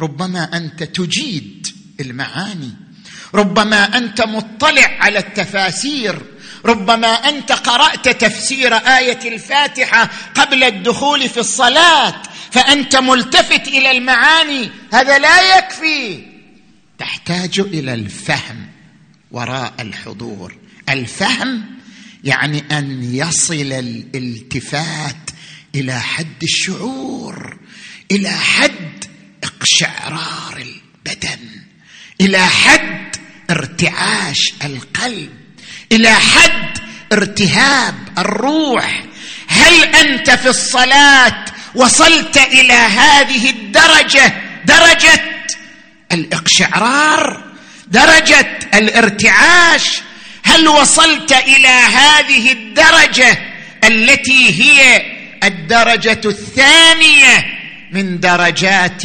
ربما 0.00 0.56
أنت 0.56 0.82
تجيد 0.82 1.66
المعاني. 2.00 2.72
ربما 3.34 3.96
أنت 3.98 4.20
مطلع 4.20 4.98
على 5.00 5.18
التفاسير 5.18 6.22
ربما 6.64 7.08
أنت 7.08 7.52
قرأت 7.52 8.08
تفسير 8.08 8.74
آية 8.74 9.34
الفاتحة 9.34 10.10
قبل 10.34 10.64
الدخول 10.64 11.28
في 11.28 11.40
الصلاة 11.40 12.22
فأنت 12.50 12.96
ملتفت 12.96 13.68
إلى 13.68 13.90
المعاني. 13.90 14.70
هذا 14.92 15.18
لا 15.18 15.58
يكفي. 15.58 16.26
تحتاج 16.98 17.60
إلى 17.60 17.94
الفهم 17.94 18.66
وراء 19.30 19.74
الحضور. 19.80 20.56
الفهم 20.88 21.64
يعني 22.24 22.64
أن 22.78 23.14
يصل 23.14 23.54
الالتفات 23.54 25.30
إلى 25.74 26.00
حد 26.00 26.42
الشعور 26.42 27.58
إلى 28.12 28.30
حد 28.30 29.04
اقشعرار 29.44 30.56
البدن 30.56 31.48
إلى 32.20 32.46
حد 32.46 33.16
ارتعاش 33.50 34.54
القلب. 34.64 35.39
إلى 35.92 36.14
حد 36.14 36.78
ارتهاب 37.12 37.94
الروح. 38.18 39.04
هل 39.48 39.82
أنت 39.82 40.30
في 40.30 40.48
الصلاة 40.48 41.44
وصلت 41.74 42.36
إلى 42.36 42.72
هذه 42.72 43.50
الدرجة؟ 43.50 44.34
درجة 44.64 45.22
الإقشعرار؟ 46.12 47.44
درجة 47.88 48.58
الارتعاش؟ 48.74 50.00
هل 50.44 50.68
وصلت 50.68 51.32
إلى 51.32 51.68
هذه 51.68 52.52
الدرجة 52.52 53.38
التي 53.84 54.62
هي 54.62 55.02
الدرجة 55.44 56.20
الثانية 56.24 57.46
من 57.92 58.20
درجات 58.20 59.04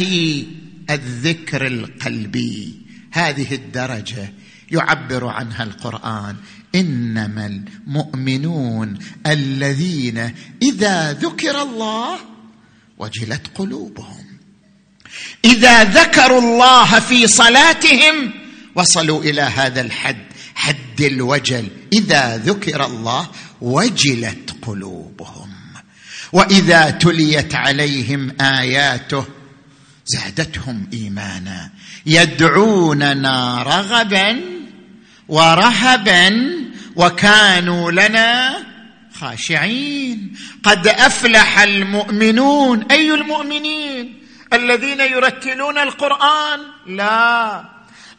الذكر 0.90 1.66
القلبي؟ 1.66 2.74
هذه 3.12 3.54
الدرجة 3.54 4.32
يعبر 4.70 5.26
عنها 5.26 5.62
القرآن. 5.62 6.36
إنما 6.76 7.46
المؤمنون 7.46 8.98
الذين 9.26 10.34
إذا 10.62 11.12
ذكر 11.12 11.62
الله 11.62 12.18
وجلت 12.98 13.46
قلوبهم. 13.54 14.24
إذا 15.44 15.84
ذكروا 15.84 16.40
الله 16.40 17.00
في 17.00 17.26
صلاتهم 17.26 18.32
وصلوا 18.74 19.22
إلى 19.22 19.40
هذا 19.40 19.80
الحد 19.80 20.16
حد 20.54 21.00
الوجل. 21.00 21.68
إذا 21.92 22.36
ذكر 22.36 22.86
الله 22.86 23.28
وجلت 23.60 24.56
قلوبهم. 24.62 25.48
وإذا 26.32 26.90
تليت 26.90 27.54
عليهم 27.54 28.36
آياته 28.40 29.24
زادتهم 30.06 30.90
إيمانا. 30.92 31.70
يدعوننا 32.06 33.62
رغبا 33.62 34.40
ورهبا 35.28 36.28
وكانوا 36.96 37.90
لنا 37.92 38.58
خاشعين. 39.20 40.38
قد 40.64 40.88
أفلح 40.88 41.60
المؤمنون. 41.60 42.84
أي 42.90 43.14
المؤمنين؟ 43.14 44.22
الذين 44.52 45.00
يرتلون 45.00 45.78
القرآن؟ 45.78 46.60
لا. 46.86 47.64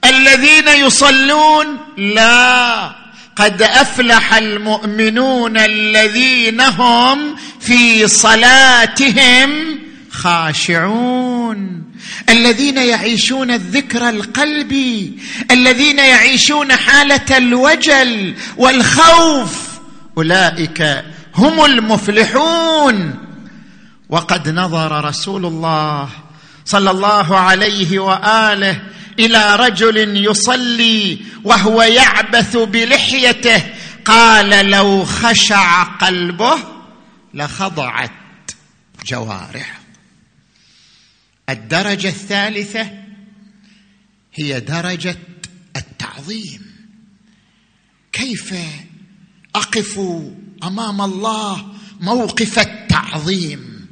الذين 0.06 0.68
يصلون؟ 0.68 1.78
لا. 1.98 2.92
قد 3.36 3.62
أفلح 3.62 4.34
المؤمنون 4.34 5.58
الذين 5.58 6.62
هم 6.62 7.36
في 7.60 8.08
صلاتهم 8.08 9.80
خاشعون. 10.17 11.84
الذين 12.30 12.77
يعيشون 12.77 13.51
الذكر 13.51 14.10
القلبي 14.10 15.19
الذين 15.51 15.99
يعيشون 15.99 16.75
حالة 16.75 17.38
الوجل 17.38 18.36
والخوف 18.58 19.67
أولئك 20.17 21.03
هم 21.36 21.65
المفلحون. 21.65 23.15
وقد 24.10 24.49
نظر 24.49 25.06
رسول 25.06 25.45
الله 25.45 26.10
صلى 26.65 26.91
الله 26.91 27.38
عليه 27.38 27.99
وآله 27.99 28.82
إلى 29.19 29.56
رجل 29.56 30.25
يصلي 30.25 31.19
وهو 31.43 31.82
يعبث 31.82 32.58
بلحيته 32.58 33.63
قال 34.06 34.69
لو 34.69 35.06
خشع 35.06 35.84
قلبه 35.84 36.58
لخضعت 37.34 38.12
جوارحه. 39.06 39.87
الدرجة 41.49 42.07
الثالثة 42.07 42.91
هي 44.33 44.60
درجة 44.60 45.17
التعظيم. 45.75 46.62
كيف 48.12 48.53
أقف 49.55 49.99
أمام 50.63 51.01
الله 51.01 51.65
موقف 51.99 52.60
التعظيم؟ 52.60 53.88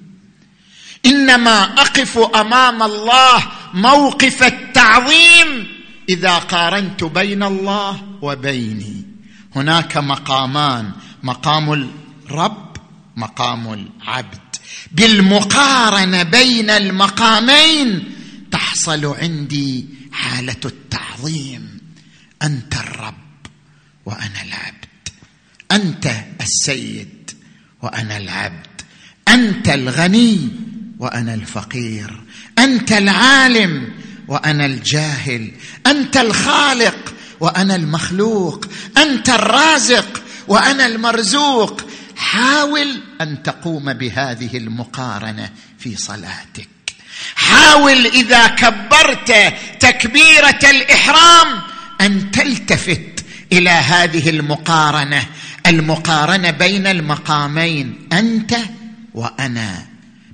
إنما 1.05 1.63
أقف 1.63 2.17
أمام 2.17 2.83
الله 2.83 3.51
موقف 3.73 4.43
التعظيم 4.43 5.67
إذا 6.09 6.37
قارنت 6.37 7.03
بين 7.03 7.43
الله 7.43 8.17
وبيني. 8.21 9.05
هناك 9.55 9.97
مقامان 9.97 10.91
مقام 11.23 11.73
الرب 11.73 12.77
مقام 13.15 13.73
العبد. 13.73 14.44
بالمقارنة 14.91 16.23
بين 16.23 16.69
المقامين 16.69 18.11
تحصل 18.51 19.05
عندي 19.05 19.85
حالة 20.11 20.55
التعظيم. 20.65 21.79
أنت 22.43 22.75
الرب 22.75 23.15
وأنا 24.05 24.41
العبد. 24.41 24.85
أنت 25.71 26.11
السيد 26.41 27.31
وأنا 27.81 28.17
العبد. 28.17 28.81
أنت 29.27 29.69
الغني 29.69 30.49
وأنا 30.99 31.33
الفقير. 31.33 32.21
أنت 32.59 32.91
العالم 32.91 33.93
وأنا 34.27 34.65
الجاهل. 34.65 35.51
أنت 35.87 36.17
الخالق 36.17 37.13
وأنا 37.39 37.75
المخلوق. 37.75 38.65
أنت 38.97 39.29
الرازق 39.29 40.23
وأنا 40.47 40.85
المرزوق. 40.85 41.81
حاول 42.25 43.01
أن 43.21 43.43
تقوم 43.43 43.93
بهذه 43.93 44.57
المقارنة 44.57 45.49
في 45.79 45.95
صلاتك. 45.95 46.69
حاول 47.35 48.05
إذا 48.05 48.47
كبرت 48.47 49.53
تكبيرة 49.79 50.59
الإحرام 50.63 51.61
أن 52.01 52.31
تلتفت 52.31 53.25
إلى 53.51 53.69
هذه 53.69 54.29
المقارنة. 54.29 55.25
المقارنة 55.67 56.51
بين 56.51 56.87
المقامين 56.87 58.09
أنت 58.13 58.55
وأنا. 59.13 59.85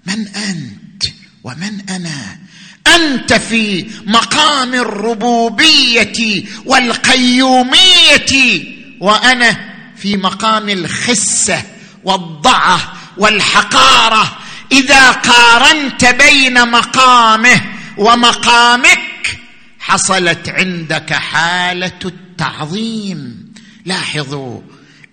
من 0.06 0.28
أنت 0.28 1.04
ومن 1.44 1.90
أنا؟ 1.90 2.40
أنت 2.88 3.34
في 3.34 3.88
مقام 4.06 4.74
الربوبية 4.74 6.44
والقيومية 6.66 8.64
وأنا 9.00 9.58
في 9.98 10.18
مقام 10.18 10.70
الخسة. 10.70 11.64
والضعة 12.04 12.94
والحقارة. 13.18 14.38
إذا 14.72 15.12
قارنت 15.12 16.06
بين 16.06 16.72
مقامه 16.72 17.62
ومقامك 17.98 19.40
حصلت 19.80 20.50
عندك 20.50 21.14
حالة 21.14 22.00
التعظيم. 22.06 23.52
لاحظوا 23.86 24.62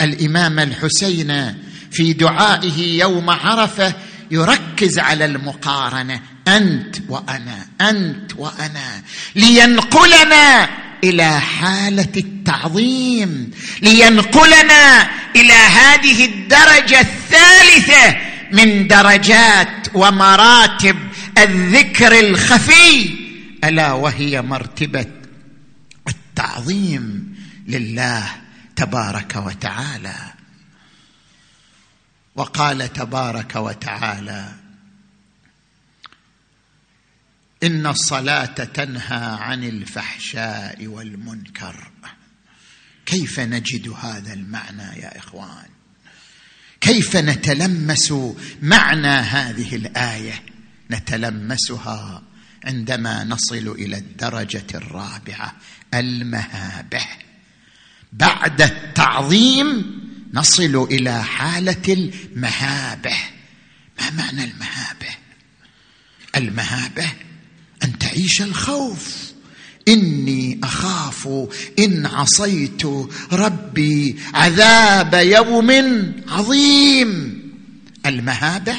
الإمام 0.00 0.58
الحسين 0.58 1.54
في 1.92 2.12
دعائه 2.12 2.98
يوم 3.00 3.30
عرفة 3.30 3.94
يركز 4.30 4.98
على 4.98 5.24
المقارنة. 5.24 6.20
أنت 6.48 6.96
وأنا 7.08 7.66
أنت 7.80 8.32
وأنا. 8.36 9.02
لينقلنا 9.34 10.68
إلى 11.04 11.40
حالة 11.40 12.12
التعظيم 12.16 13.50
لينقلنا 13.82 15.10
إلى 15.36 15.52
هذه 15.52 16.24
الدرجة 16.24 17.00
الثالثة 17.00 18.16
من 18.52 18.86
درجات 18.86 19.88
ومراتب 19.94 20.96
الذكر 21.38 22.20
الخفي 22.20 23.10
ألا 23.64 23.92
وهي 23.92 24.42
مرتبة 24.42 25.06
التعظيم 26.08 27.34
لله 27.68 28.26
تبارك 28.76 29.36
وتعالى. 29.36 30.16
وقال 32.36 32.92
تبارك 32.92 33.56
وتعالى 33.56 34.57
إن 37.62 37.86
الصلاة 37.86 38.44
تنهى 38.44 39.36
عن 39.40 39.64
الفحشاء 39.64 40.86
والمنكر. 40.86 41.90
كيف 43.06 43.40
نجد 43.40 43.88
هذا 43.88 44.32
المعنى 44.32 45.00
يا 45.00 45.18
إخوان؟ 45.18 45.68
كيف 46.80 47.16
نتلمس 47.16 48.14
معنى 48.62 49.08
هذه 49.08 49.76
الآية؟ 49.76 50.42
نتلمسها 50.90 52.22
عندما 52.64 53.24
نصل 53.24 53.68
إلى 53.78 53.96
الدرجة 53.96 54.66
الرابعة 54.74 55.56
المهابة. 55.94 57.04
بعد 58.12 58.62
التعظيم 58.62 59.98
نصل 60.34 60.86
إلى 60.90 61.24
حالة 61.24 61.82
المهابة. 61.88 63.16
ما 64.00 64.10
معنى 64.10 64.44
المهابة؟ 64.44 65.08
المهابة 66.36 67.12
أن 67.84 67.98
تعيش 67.98 68.42
الخوف. 68.42 69.28
إني 69.88 70.60
أخاف 70.64 71.28
إن 71.78 72.06
عصيت 72.06 72.82
ربي 73.32 74.16
عذاب 74.34 75.14
يوم 75.14 75.70
عظيم. 76.28 77.42
المهابة 78.06 78.74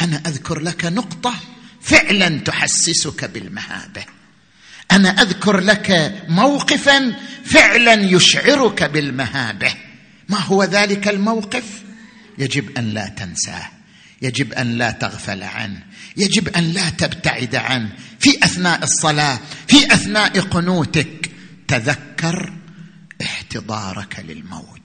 أنا 0.00 0.22
أذكر 0.26 0.60
لك 0.60 0.84
نقطة 0.84 1.34
فعلا 1.80 2.38
تحسسك 2.38 3.24
بالمهابة. 3.24 4.04
أنا 4.92 5.08
أذكر 5.08 5.60
لك 5.60 6.14
موقفا 6.28 7.16
فعلا 7.44 7.94
يشعرك 7.94 8.82
بالمهابة. 8.82 9.74
ما 10.28 10.38
هو 10.38 10.64
ذلك 10.64 11.08
الموقف؟ 11.08 11.64
يجب 12.38 12.78
أن 12.78 12.90
لا 12.90 13.08
تنساه. 13.08 13.73
يجب 14.24 14.52
أن 14.52 14.78
لا 14.78 14.90
تغفل 14.90 15.42
عنه 15.42 15.82
يجب 16.16 16.48
أن 16.48 16.64
لا 16.72 16.90
تبتعد 16.90 17.54
عنه 17.54 17.92
في 18.20 18.44
أثناء 18.44 18.82
الصلاة 18.82 19.38
في 19.68 19.94
أثناء 19.94 20.40
قنوتك 20.40 21.30
تذكر 21.68 22.52
احتضارك 23.22 24.24
للموت. 24.28 24.80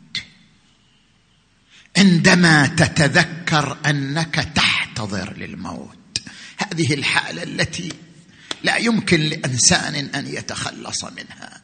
عندما 1.97 2.67
تتذكر 2.67 3.78
أنك 3.86 4.36
تحتضر 4.36 5.38
للموت. 5.38 6.21
هذه 6.58 6.93
الحالة 6.93 7.43
التي 7.43 7.93
لا 8.63 8.78
يمكن 8.78 9.19
لإنسان 9.19 9.95
أن 9.95 10.28
يتخلص 10.28 11.04
منها. 11.04 11.62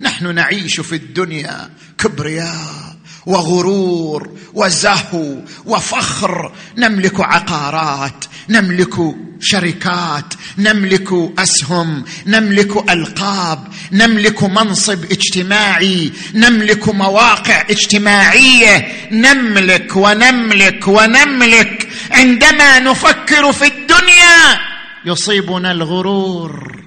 نحن 0.00 0.34
نعيش 0.34 0.80
في 0.80 0.94
الدنيا 0.94 1.70
كبرياء. 1.98 2.93
وغرور 3.26 4.30
وزهو 4.54 5.36
وفخر. 5.64 6.52
نملك 6.78 7.20
عقارات 7.20 8.24
نملك 8.48 8.94
شركات 9.40 10.34
نملك 10.58 11.08
أسهم 11.38 12.04
نملك 12.26 12.90
ألقاب 12.90 13.68
نملك 13.92 14.42
منصب 14.42 15.04
اجتماعي 15.04 16.12
نملك 16.34 16.88
مواقع 16.88 17.60
اجتماعية. 17.70 19.08
نملك 19.12 19.96
ونملك 19.96 20.88
ونملك. 20.88 21.88
عندما 22.10 22.78
نفكر 22.78 23.52
في 23.52 23.66
الدنيا 23.66 24.60
يصيبنا 25.06 25.72
الغرور 25.72 26.84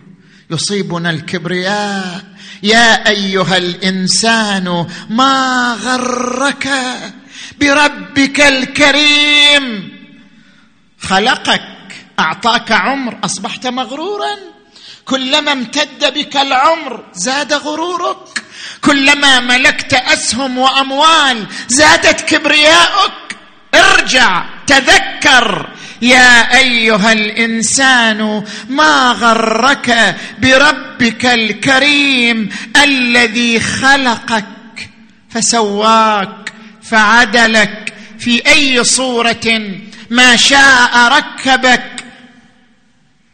يصيبنا 0.51 1.09
الكبرياء. 1.09 2.36
يا 2.63 3.09
أيها 3.09 3.57
الإنسان 3.57 4.87
ما 5.09 5.73
غرك 5.81 6.69
بربك 7.59 8.41
الكريم؟ 8.41 9.97
خلقك 11.01 11.61
أعطاك 12.19 12.71
عمر 12.71 13.17
أصبحت 13.23 13.67
مغرورا. 13.67 14.35
كلما 15.05 15.51
امتد 15.51 16.13
بك 16.13 16.37
العمر 16.37 17.05
زاد 17.13 17.53
غرورك. 17.53 18.43
كلما 18.81 19.39
ملكت 19.39 19.93
أسهم 19.93 20.57
وأموال 20.57 21.47
زادت 21.67 22.21
كبرياؤك. 22.21 23.37
ارجع 23.75 24.45
تذكر. 24.67 25.76
يا 26.01 26.57
أيها 26.57 27.11
الإنسان 27.11 28.43
ما 28.69 29.11
غرك 29.11 30.15
بربك 30.41 31.25
الكريم 31.25 32.49
الذي 32.83 33.59
خلقك 33.59 34.89
فسواك 35.29 36.53
فعدلك 36.81 37.93
في 38.19 38.47
أي 38.47 38.83
صورة 38.83 39.61
ما 40.09 40.35
شاء 40.35 41.17
ركبك. 41.17 42.03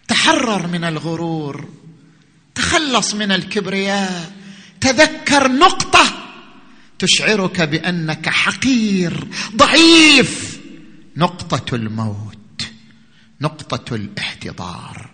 تحرر 0.08 0.67
من 0.67 0.84
الغرور 0.84 1.69
تخلص 2.56 3.13
من 3.13 3.32
الكبرياء 3.32 4.32
تذكر 4.82 5.52
نقطة 5.52 6.06
تشعرك 6.99 7.62
بأنك 7.62 8.30
حقير 8.30 9.28
ضعيف 9.56 10.60
نقطة 11.17 11.76
الموت. 11.76 12.33
نقطة 13.41 13.96
الاحتضار. 13.96 15.10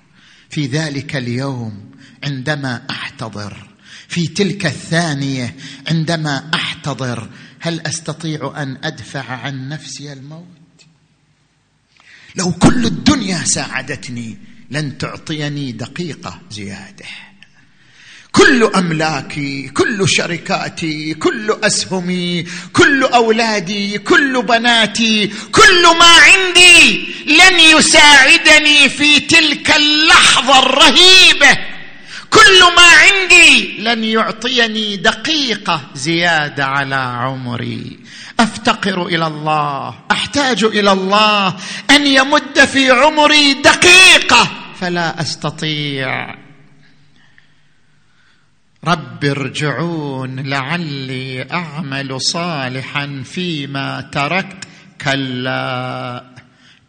في 0.49 0.65
ذلك 0.65 1.15
اليوم 1.15 1.91
عندما 2.23 2.86
أحتضر. 2.89 3.69
في 4.08 4.27
تلك 4.27 4.65
الثانية 4.65 5.55
عندما 5.88 6.49
أحتضر 6.53 7.29
هل 7.60 7.79
أستطيع 7.79 8.53
أن 8.58 8.77
أدفع 8.84 9.23
عن 9.23 9.69
نفسي 9.69 10.13
الموت؟ 10.13 10.45
لو 12.36 12.51
كل 12.51 12.86
الدنيا 12.86 13.43
ساعدتني 13.43 14.38
لن 14.71 14.97
تعطيني 14.97 15.71
دقيقة 15.71 16.41
زيادة. 16.51 17.05
كل 18.49 18.71
أملاكي 18.75 19.67
كل 19.67 20.09
شركاتي 20.09 21.13
كل 21.13 21.57
أسهمي 21.63 22.45
كل 22.73 23.03
أولادي 23.03 23.97
كل 23.97 24.41
بناتي 24.41 25.27
كل 25.51 25.83
ما 25.83 26.05
عندي 26.05 27.07
لن 27.25 27.59
يساعدني 27.59 28.89
في 28.89 29.19
تلك 29.19 29.75
اللحظة 29.75 30.59
الرهيبة. 30.59 31.57
كل 32.29 32.62
ما 32.75 32.88
عندي 33.03 33.77
لن 33.79 34.03
يعطيني 34.03 34.97
دقيقة 34.97 35.81
زيادة 35.95 36.65
على 36.65 36.95
عمري. 36.95 37.99
أفتقر 38.39 39.07
إلى 39.07 39.27
الله 39.27 39.95
أحتاج 40.12 40.63
إلى 40.63 40.91
الله. 40.91 41.55
أن 41.89 42.05
يمد 42.07 42.65
في 42.65 42.91
عمري 42.91 43.53
دقيقة 43.53 44.51
فلا 44.81 45.21
أستطيع. 45.21 46.48
رب 48.83 49.25
ارجعون 49.25 50.39
لعلي 50.39 51.51
أعمل 51.51 52.21
صالحا 52.21 53.23
فيما 53.25 54.01
تركت. 54.01 54.57
كلا 55.01 56.25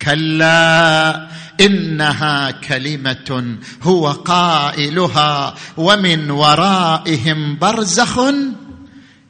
كلا 0.03 1.29
إنها 1.61 2.51
كلمة 2.51 3.59
هو 3.83 4.11
قائلها 4.11 5.55
ومن 5.77 6.31
ورائهم 6.31 7.59
برزخ 7.59 8.19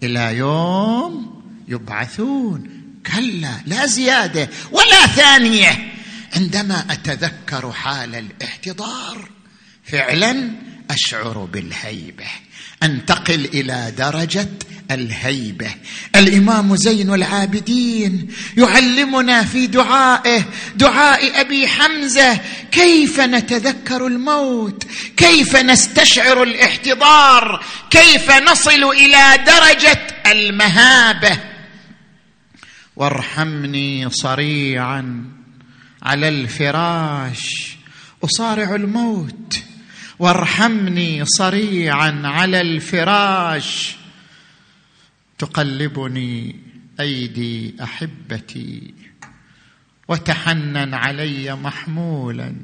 إلى 0.03 0.37
يوم 0.37 1.43
يبعثون. 1.69 2.71
كلا 3.07 3.61
لا 3.67 3.87
زيادة 3.87 4.49
ولا 4.73 5.07
ثانية. 5.07 5.93
عندما 6.37 6.85
أتذكر 6.91 7.73
حال 7.73 8.15
الاحتضار 8.15 9.29
فعلا 9.85 10.51
أشعر 10.91 11.49
بالهيبة. 11.53 12.27
أنتقل 12.83 13.45
إلى 13.45 13.93
درجة 13.99 14.49
الهيبة. 14.91 15.75
الإمام 16.17 16.77
زين 16.77 17.15
العابدين 17.15 18.29
يعلمنا 18.57 19.45
في 19.45 19.67
دعائه 19.67 20.45
دعاء 20.77 21.41
أبي 21.41 21.69
حمزة 21.69 22.41
كيف 22.73 23.21
نتذكر 23.21 24.07
الموت؟ 24.07 24.85
كيف 25.17 25.57
نستشعر 25.57 26.43
الاحتضار؟ 26.43 27.65
كيف 27.91 28.31
نصل 28.31 28.85
إلى 28.85 29.45
درجة 29.47 30.07
المهابة؟ 30.27 31.39
وارحمني 32.97 34.11
صريعا 34.11 35.25
على 36.03 36.29
الفراش 36.29 37.77
أصارع 38.25 38.75
الموت. 38.75 39.63
وارحمني 40.21 41.25
صريعا 41.25 42.23
على 42.25 42.61
الفراش. 42.61 43.97
تقلبني 45.39 46.57
أيدي 47.01 47.75
أحبتي 47.83 48.95
وتحنن 50.09 50.95
علي 50.95 51.57
محمولا. 51.57 52.55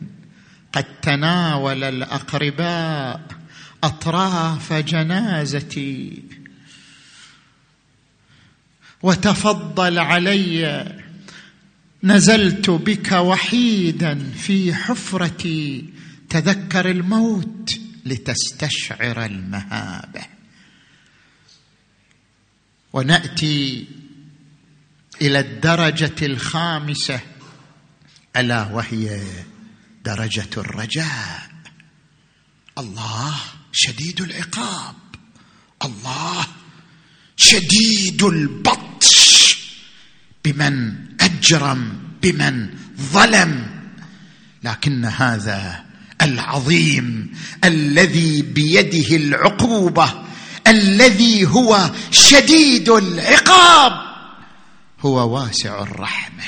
قد 0.73 0.85
تناول 1.03 1.85
الأقرباء 1.85 3.21
أطراف 3.85 4.73
جنازتي. 4.73 6.23
وتفضل 9.03 9.99
علي 9.99 10.92
نزلت 12.05 12.71
بك 12.71 13.12
وحيدا 13.12 14.33
في 14.37 14.75
حفرتي. 14.75 15.95
تذكر 16.28 16.90
الموت 16.90 17.80
لتستشعر 18.04 19.24
المهابة. 19.24 20.26
ونأتي 22.92 23.86
إلى 25.22 25.38
الدرجة 25.38 26.26
الخامسة. 26.26 27.20
ألا 28.36 28.64
وهي 28.64 29.22
درجة 30.04 30.48
الرجاء. 30.56 31.50
الله 32.78 33.34
شديد 33.72 34.20
العقاب. 34.20 34.94
الله 35.84 36.46
شديد 37.36 38.22
البطش. 38.22 39.58
بمن 40.44 40.96
أجرم 41.20 42.02
بمن 42.22 42.78
ظلم. 43.00 43.76
لكن 44.64 45.04
هذا 45.04 45.86
العظيم 46.26 47.36
الذي 47.64 48.42
بيده 48.42 49.16
العقوبة 49.16 50.14
الذي 50.66 51.46
هو 51.46 51.90
شديد 52.10 52.88
العقاب 52.88 53.92
هو 55.00 55.34
واسع 55.34 55.82
الرحمة. 55.82 56.44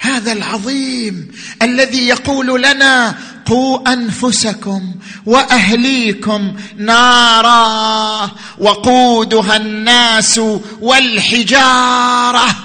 هذا 0.00 0.32
العظيم 0.32 1.32
الذي 1.62 2.08
يقول 2.08 2.62
لنا 2.62 3.18
قوا 3.46 3.92
أنفسكم 3.92 4.94
وأهليكم 5.26 6.56
نارا 6.76 8.30
وقودها 8.58 9.56
الناس 9.56 10.40
والحجارة. 10.80 12.56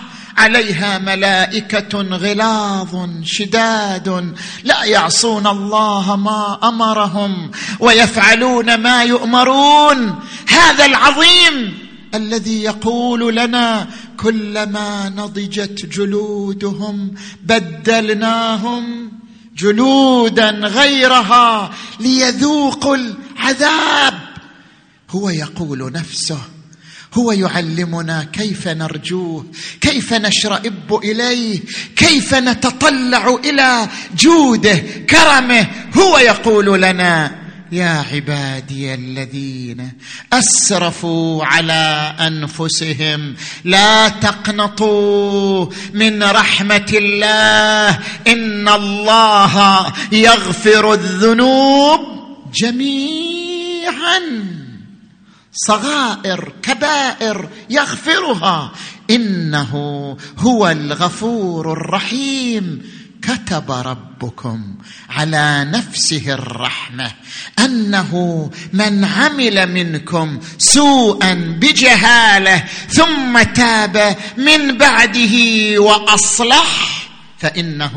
عليها 0.42 0.98
ملائكة 0.98 2.02
غلاظ 2.02 3.10
شداد 3.24 4.36
لا 4.64 4.84
يعصون 4.84 5.48
الله 5.48 6.16
ما 6.16 6.60
أمرهم 6.64 7.52
ويفعلون 7.80 8.76
ما 8.76 9.04
يؤمرون. 9.04 10.20
هذا 10.48 10.86
العظيم 10.86 11.78
الذي 12.14 12.64
يقول 12.64 13.36
لنا 13.36 13.88
كلما 14.18 15.10
نضجت 15.10 15.86
جلودهم 15.86 17.14
بدلناهم 17.44 19.12
جلودا 19.58 20.50
غيرها 20.50 21.72
ليذوقوا 22.00 22.96
العذاب. 22.96 24.20
هو 25.10 25.30
يقول 25.30 25.92
نفسه 25.92 26.38
هو 27.14 27.32
يعلمنا 27.32 28.24
كيف 28.24 28.68
نرجوه 28.68 29.46
كيف 29.82 30.14
نشرئب 30.14 31.00
إليه 31.04 31.60
كيف 31.96 32.34
نتطلع 32.34 33.36
إلى 33.46 33.88
جوده 34.18 34.76
كرمه 35.10 35.68
هو 35.98 36.18
يقول 36.18 36.82
لنا 36.82 37.42
يا 37.72 38.06
عبادي 38.14 38.94
الذين 38.94 39.92
أسرفوا 40.34 41.46
على 41.46 42.16
أنفسهم 42.20 43.36
لا 43.64 44.10
تقنطوا 44.10 45.68
من 45.94 46.24
رحمة 46.24 46.94
الله 46.94 48.00
إن 48.28 48.68
الله 48.68 49.86
يغفر 50.12 50.94
الذنوب 50.94 52.00
جميعا. 52.56 54.20
صغائر 55.68 56.54
كبائر 56.64 57.50
يغفرها. 57.70 58.72
إنه 59.10 59.74
هو 60.38 60.68
الغفور 60.68 61.74
الرحيم. 61.74 62.82
كتب 63.22 63.72
ربكم 63.72 64.76
على 65.10 65.68
نفسه 65.74 66.34
الرحمة 66.34 67.12
أنه 67.60 68.52
من 68.74 69.06
عمل 69.06 69.74
منكم 69.74 70.40
سوءا 70.58 71.34
بجهالة 71.34 72.64
ثم 72.90 73.42
تاب 73.42 74.18
من 74.38 74.78
بعده 74.78 75.36
وأصلح 75.78 77.10
فإنه 77.40 77.96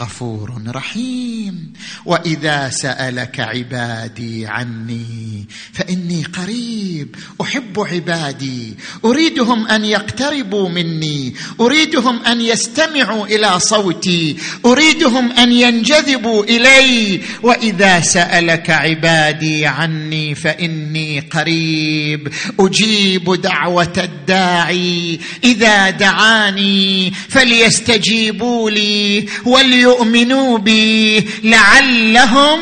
غفور 0.00 0.62
رحيم. 0.68 1.72
وإذا 2.06 2.70
سألك 2.70 3.40
عبادي 3.40 4.46
عني 4.46 5.46
فإني 5.72 6.24
قريب 6.24 7.16
أحب 7.40 7.80
عبادي. 7.80 8.74
أريدهم 9.04 9.66
أن 9.66 9.84
يقتربوا 9.84 10.68
مني. 10.68 11.34
أريدهم 11.60 12.18
أن 12.22 12.40
يستمعوا 12.40 13.26
إلى 13.26 13.60
صوتي. 13.60 14.36
أريدهم 14.66 15.32
أن 15.32 15.52
ينجذبوا 15.52 16.44
إلي. 16.44 17.20
وإذا 17.42 18.00
سألك 18.00 18.70
عبادي 18.70 19.66
عني 19.66 20.34
فإني 20.34 21.20
قريب. 21.20 22.28
أجيب 22.60 23.34
دعوة 23.34 23.92
الداعي. 23.98 25.20
إذا 25.44 25.90
دعاني 25.90 27.12
فليستجيبوا 27.28 28.70
لي. 28.70 29.26
ولي 29.44 29.83
يؤمنوا 29.84 30.58
بي 30.58 31.20
لعلهم 31.44 32.60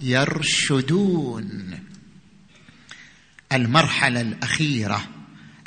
يرشدون. 0.00 1.80
المرحلة 3.52 4.20
الأخيرة 4.20 5.08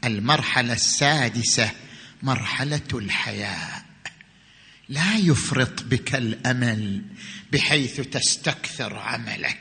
المرحلة 0.06 0.74
السادسة 0.74 1.72
مرحلة 2.24 2.90
الحياء. 2.94 3.84
لا 4.90 5.16
يفرط 5.16 5.84
بك 5.84 6.16
الأمل 6.16 7.02
بحيث 7.52 8.02
تستكثر 8.02 8.96
عملك. 8.96 9.58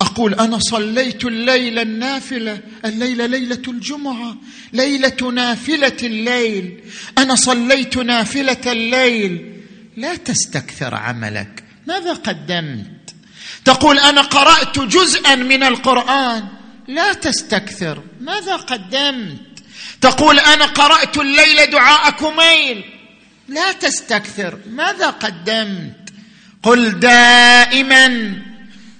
أقول 0.00 0.34
أنا 0.34 0.58
صليت 0.58 1.24
الليلة 1.24 1.82
النافلة 1.82 2.60
الليلة 2.84 3.26
ليلة 3.26 3.62
الجمعة 3.68 4.36
ليلة 4.72 5.30
نافلة 5.34 5.96
الليل. 6.02 6.80
أنا 7.18 7.34
صليت 7.34 7.96
نافلة 7.96 8.72
الليل 8.72 9.49
لا 10.00 10.16
تستكثر 10.16 10.94
عملك. 10.94 11.64
ماذا 11.86 12.12
قدمت؟ 12.12 13.14
تقول 13.64 13.98
أنا 13.98 14.20
قرأت 14.20 14.78
جزءا 14.78 15.34
من 15.34 15.62
القرآن. 15.62 16.48
لا 16.88 17.12
تستكثر. 17.12 18.02
ماذا 18.20 18.56
قدمت؟ 18.56 19.40
تقول 20.00 20.38
أنا 20.38 20.64
قرأت 20.64 21.18
الليل 21.18 21.70
دعاء 21.70 22.10
كميل. 22.10 22.84
لا 23.48 23.72
تستكثر. 23.72 24.58
ماذا 24.66 25.10
قدمت؟ 25.10 26.10
قل 26.62 27.00
دائما 27.00 28.36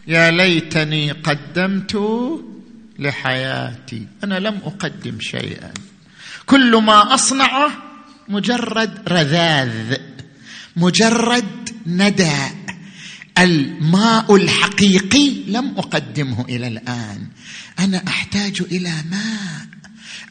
يا 0.06 0.30
ليتني 0.30 1.10
قدمت 1.10 1.96
لحياتي. 2.98 4.06
أنا 4.24 4.38
لم 4.38 4.60
أقدم 4.64 5.20
شيئا. 5.20 5.72
كل 6.46 6.76
ما 6.76 7.14
أصنعه 7.14 7.72
مجرد 8.28 9.08
رذاذ. 9.08 9.96
مجرد 10.80 11.70
ندى. 11.86 12.40
الماء 13.38 14.36
الحقيقي 14.36 15.30
لم 15.46 15.74
أقدمه 15.78 16.44
إلى 16.48 16.66
الآن. 16.68 17.28
أنا 17.78 18.02
أحتاج 18.08 18.62
إلى 18.72 18.92
ماء. 19.10 19.66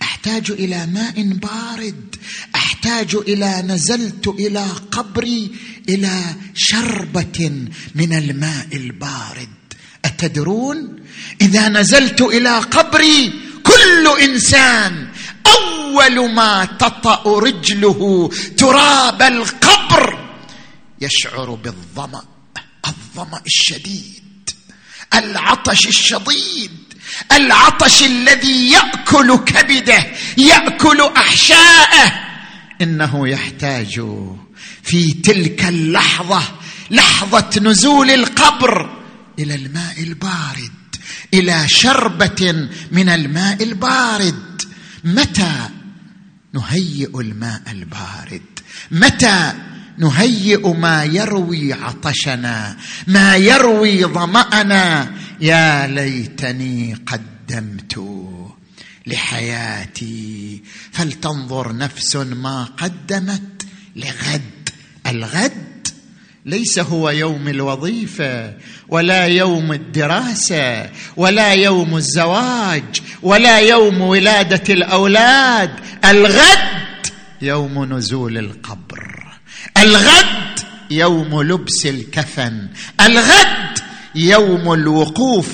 أحتاج 0.01 0.51
إلى 0.51 0.85
ماء 0.85 1.21
بارد. 1.21 2.15
أحتاج 2.55 3.15
إلى 3.15 3.63
نزلت 3.67 4.27
إلى 4.27 4.65
قبري 4.91 5.51
إلى 5.89 6.21
شربة 6.55 7.67
من 7.95 8.13
الماء 8.13 8.67
البارد. 8.73 9.49
أتدرون؟ 10.05 10.99
إذا 11.41 11.69
نزلت 11.69 12.21
إلى 12.21 12.59
قبري 12.59 13.33
كل 13.63 14.07
إنسان 14.23 15.07
أول 15.45 16.33
ما 16.33 16.65
تطأ 16.65 17.39
رجله 17.39 18.29
تراب 18.57 19.21
القبر. 19.21 20.18
يشعر 21.01 21.55
بالظمأ 21.55 22.23
الظمأ 22.87 23.41
الشديد 23.45 24.49
العطش 25.13 25.87
الشديد 25.87 26.71
العطش 27.31 28.03
الذي 28.03 28.71
يأكل 28.71 29.37
كبده 29.37 30.05
يأكل 30.37 31.01
أحشاءه. 31.01 32.13
إنه 32.81 33.27
يحتاج 33.27 34.01
في 34.83 35.13
تلك 35.13 35.65
اللحظة 35.65 36.41
لحظة 36.91 37.49
نزول 37.61 38.11
القبر 38.11 39.03
إلى 39.39 39.55
الماء 39.55 40.03
البارد 40.03 40.71
إلى 41.33 41.67
شربة 41.67 42.69
من 42.91 43.09
الماء 43.09 43.63
البارد. 43.63 44.61
متى 45.03 45.69
نهيئ 46.53 47.19
الماء 47.19 47.61
البارد؟ 47.71 48.41
متى 48.91 49.53
نهيئ 49.99 50.67
ما 50.67 51.03
يروي 51.03 51.73
عطشنا 51.73 52.77
ما 53.07 53.35
يروي 53.35 54.05
ظمأنا. 54.05 55.11
يا 55.41 55.87
ليتني 55.87 56.97
قدمت 57.05 57.99
لحياتي 59.07 60.61
فلتنظر 60.91 61.77
نفس 61.77 62.15
ما 62.15 62.63
قدمت 62.63 63.65
لغد. 63.95 64.69
الغد 65.07 65.87
ليس 66.45 66.79
هو 66.79 67.09
يوم 67.09 67.47
الوظيفة 67.47 68.53
ولا 68.87 69.25
يوم 69.25 69.71
الدراسة 69.71 70.89
ولا 71.17 71.53
يوم 71.53 71.97
الزواج 71.97 73.01
ولا 73.21 73.59
يوم 73.59 74.01
ولادة 74.01 74.73
الأولاد. 74.73 75.71
الغد 76.05 77.07
يوم 77.41 77.93
نزول 77.93 78.37
القبر. 78.37 79.28
الغد 79.82 80.59
يوم 80.91 81.41
لبس 81.41 81.86
الكفن. 81.86 82.67
الغد 83.01 83.80
يوم 84.15 84.73
الوقوف 84.73 85.53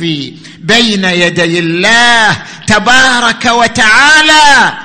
بين 0.60 1.06
يدي 1.06 1.60
الله 1.60 2.38
تبارك 2.68 3.46
وتعالى. 3.46 4.78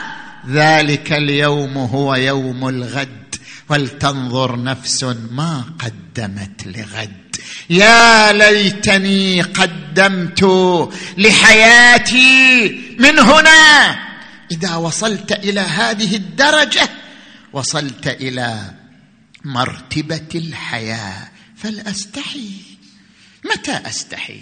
ذلك 0.50 1.12
اليوم 1.12 1.78
هو 1.78 2.14
يوم 2.14 2.68
الغد. 2.68 3.34
ولتنظر 3.68 4.62
نفس 4.62 5.04
ما 5.30 5.64
قدمت 5.78 6.66
لغد. 6.66 7.36
يا 7.70 8.32
ليتني 8.32 9.42
قدمت 9.42 10.42
لحياتي 11.18 12.68
من 12.98 13.18
هنا. 13.18 13.96
إذا 14.52 14.74
وصلت 14.74 15.32
إلى 15.32 15.60
هذه 15.60 16.16
الدرجة 16.16 16.88
وصلت 17.52 18.06
إلى 18.06 18.79
مرتبة 19.44 20.28
الحياة 20.34 21.28
فلأستحي. 21.56 22.50
متى 23.44 23.80
أستحي؟ 23.86 24.40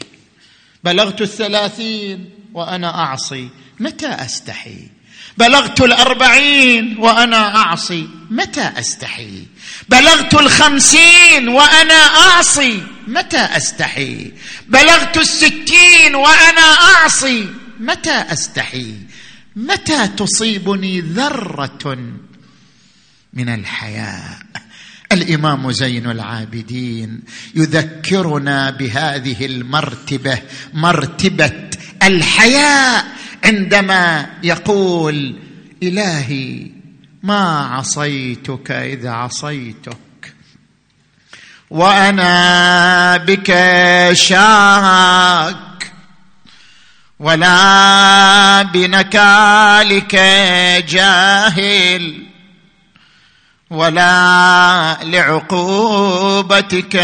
بلغت 0.85 1.21
الثلاثين 1.21 2.31
وأنا 2.55 3.05
أعصي. 3.05 3.49
متى 3.81 4.07
أستحي؟ 4.07 4.89
بلغت 5.39 5.81
الأربعين 5.81 6.99
وأنا 6.99 7.57
أعصي. 7.57 8.09
متى 8.31 8.73
أستحي؟ 8.77 9.47
بلغت 9.89 10.35
الخمسين 10.35 11.49
وأنا 11.49 11.95
أعصي. 11.95 12.83
متى 13.07 13.39
أستحي؟ 13.57 14.33
بلغت 14.69 15.17
الستين 15.17 16.15
وأنا 16.15 16.63
أعصي. 16.63 17.49
متى 17.81 18.25
أستحي؟ 18.33 18.95
متى 19.57 20.09
تصيبني 20.09 21.01
ذرة 21.01 21.99
من 23.33 23.49
الحياء 23.49 24.39
الإمام 25.13 25.73
زين 25.73 26.11
العابدين 26.11 27.21
يذكرنا 27.55 28.71
بهذه 28.71 29.47
المرتبة 29.47 30.39
مرتبة 30.75 31.53
الحياء 32.03 33.05
عندما 33.45 34.27
يقول 34.43 35.37
إلهي 35.83 36.71
ما 37.23 37.59
عصيتك 37.61 38.71
إذ 38.71 39.07
عصيتك 39.07 40.35
وأنا 41.71 43.17
بك 43.17 43.47
شاك 44.13 45.93
ولا 47.19 48.63
بنكالك 48.63 50.15
جاهل 50.89 52.28
ولا 53.71 54.99
لعقوبتك 55.03 56.97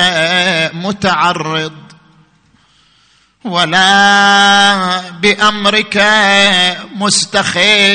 متعرض 0.74 1.72
ولا 3.44 5.00
بأمرك 5.10 6.02
مستخف 6.94 7.94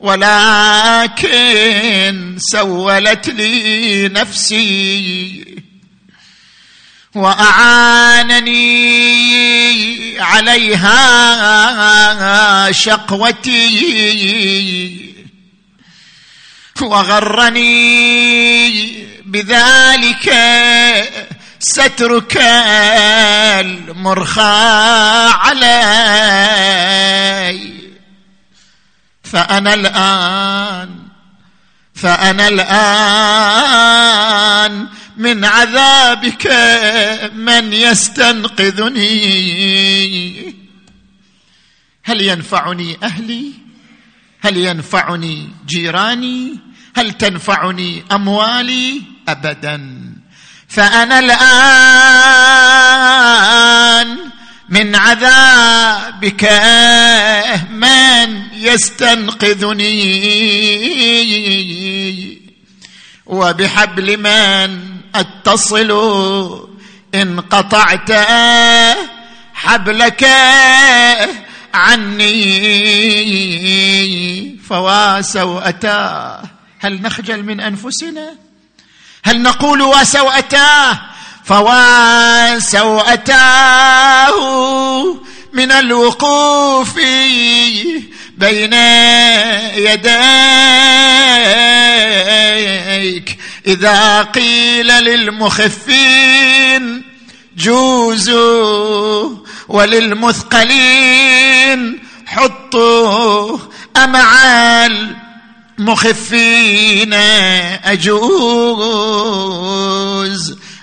ولكن 0.00 1.30
سولت 2.38 3.28
لي 3.28 4.08
نفسي 4.08 5.44
وأعانني 7.14 8.60
عليها 10.20 10.92
شقوتي 12.72 13.50
وغرني 16.82 18.70
بذلك 19.24 20.34
سترك 21.58 22.36
المرخى 23.60 24.50
علي. 25.32 26.40
فأنا 29.22 29.74
الان 29.74 31.00
فأنا 31.94 32.48
الآن 32.48 33.80
من 35.16 35.44
عذابك 35.44 36.46
من 37.34 37.72
يستنقذني. 37.72 39.00
هل 42.04 42.20
ينفعني 42.20 42.96
أهلي؟ 43.02 43.52
هل 44.40 44.56
ينفعني 44.56 45.48
جيراني؟ 45.66 46.69
هل 47.00 47.12
تنفعني 47.12 48.04
أموالي 48.12 49.02
ابدا؟ 49.28 50.04
فأنا 50.68 51.18
الآن 51.18 51.38
من 54.68 54.96
عذابك 54.96 56.44
من 57.70 58.42
يستنقذني. 58.52 60.00
وبحبل 63.26 64.16
من 64.16 64.80
أتصل 65.14 65.90
إن 67.14 67.40
قطعت 67.40 68.12
حبلك 69.54 70.24
عني. 71.74 72.40
فوا 74.68 75.20
سوءتاه 75.20 76.59
هل 76.80 77.02
نخجل 77.02 77.42
من 77.42 77.60
أنفسنا؟ 77.60 78.34
هل 79.24 79.42
نقول 79.42 79.82
وسوءتاه 79.82 81.00
فوا 81.44 82.58
سوءتاه 82.58 84.34
من 85.52 85.72
الوقوف 85.72 86.94
بين 88.38 88.72
يديك. 89.74 90.20
إذا 93.66 94.22
قيل 94.22 94.86
للمخفين 94.86 96.22
جوزوا 97.56 99.36
وللمثقلين 99.68 100.90
حطوا 102.26 103.58
أمع 103.96 104.30
المخفين 105.80 107.14
أجوز 107.84 108.20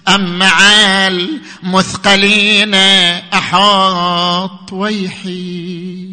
أم 0.08 0.39
مع 0.39 0.58
المثقلين 1.08 2.74
أحط 3.34 4.74
ويحي 4.74 6.08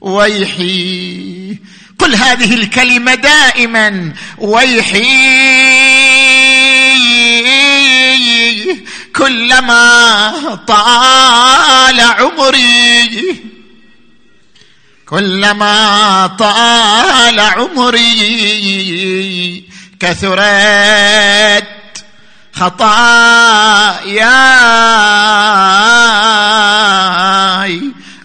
ويحي. 0.00 1.58
قل 1.98 2.14
هذه 2.14 2.54
الكلمة 2.54 3.14
دائما 3.14 4.12
ويحي. 4.38 5.34
كلما 9.16 10.30
طال 10.66 12.00
عمري 12.00 13.53
كلما 15.06 16.26
طال 16.26 17.40
عمري 17.40 18.04
كثرت 20.00 21.64
خطاياي. 22.52 24.24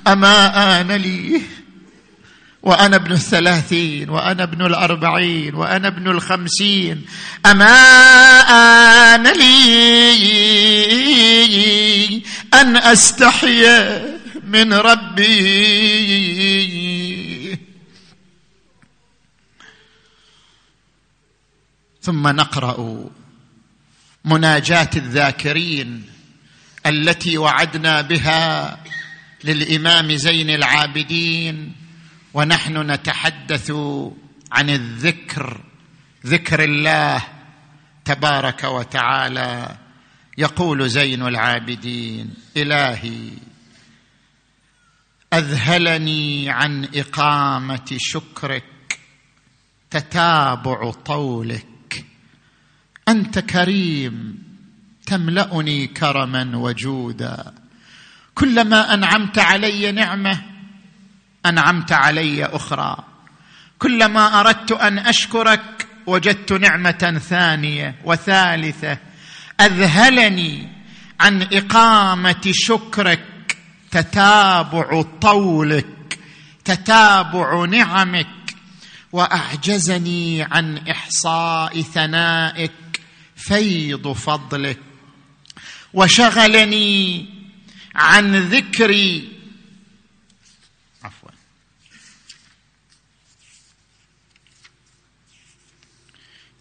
أما 0.07 0.81
آن 0.81 0.91
لي؟ 0.91 1.41
وأنا 2.63 2.95
ابن 2.95 3.11
الثلاثين 3.11 4.09
وأنا 4.09 4.43
ابن 4.43 4.65
الأربعين 4.65 5.55
وأنا 5.55 5.87
ابن 5.87 6.11
الخمسين. 6.11 7.05
أما 7.45 7.75
آن 9.15 9.23
لي 9.23 9.59
أن 12.53 12.77
أستحي 12.77 13.65
من 14.49 14.73
ربي. 14.73 15.29
ثم 22.01 22.27
نقرأ 22.27 23.09
مناجاة 24.25 24.89
الذاكرين 24.95 26.09
التي 26.85 27.37
وعدنا 27.37 28.01
بها 28.01 28.77
للإمام 29.43 30.15
زين 30.15 30.49
العابدين 30.49 31.75
ونحن 32.33 32.91
نتحدث 32.91 33.71
عن 34.51 34.69
الذكر 34.69 35.61
ذكر 36.25 36.63
الله 36.63 37.23
تبارك 38.05 38.63
وتعالى. 38.63 39.77
يقول 40.37 40.89
زين 40.89 41.27
العابدين 41.27 42.33
إلهي. 42.57 43.29
أذهلني 45.33 46.49
عن 46.49 46.87
إقامة 46.95 47.97
شكرك 47.97 48.99
تتابع 49.91 50.91
طولك. 50.91 52.05
أنت 53.07 53.39
كريم 53.39 54.43
تملأني 55.05 55.87
كرما 55.87 56.57
وجودا. 56.57 57.53
كلما 58.35 58.93
أنعمت 58.93 59.39
علي 59.39 59.91
نعمة 59.91 60.41
أنعمت 61.45 61.91
علي 61.91 62.45
أخرى. 62.45 62.97
كلما 63.79 64.39
أردت 64.39 64.71
أن 64.71 64.99
أشكرك 64.99 65.87
وجدت 66.07 66.53
نعمة 66.53 67.21
ثانية 67.29 67.95
وثالثة. 68.05 68.97
أذهلني 69.61 70.69
عن 71.19 71.41
إقامة 71.53 72.51
شكرك 72.51 73.28
تتابع 73.91 75.01
طولك 75.01 76.19
تتابع 76.65 77.65
نعمك 77.65 78.27
وأعجزني 79.11 80.41
عن 80.41 80.77
إحصاء 80.77 81.81
ثنائك 81.81 83.01
فيض 83.35 84.11
فضلك. 84.11 84.79
وشغلني 85.93 87.25
عن 87.95 88.35
ذكري. 88.35 89.29
عفوا. 91.03 91.29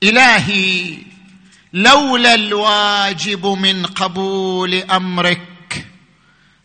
إلهي 0.03 0.99
لولا 1.72 2.35
الواجب 2.35 3.47
من 3.47 3.87
قبول 3.87 4.74
أمرك 4.74 5.57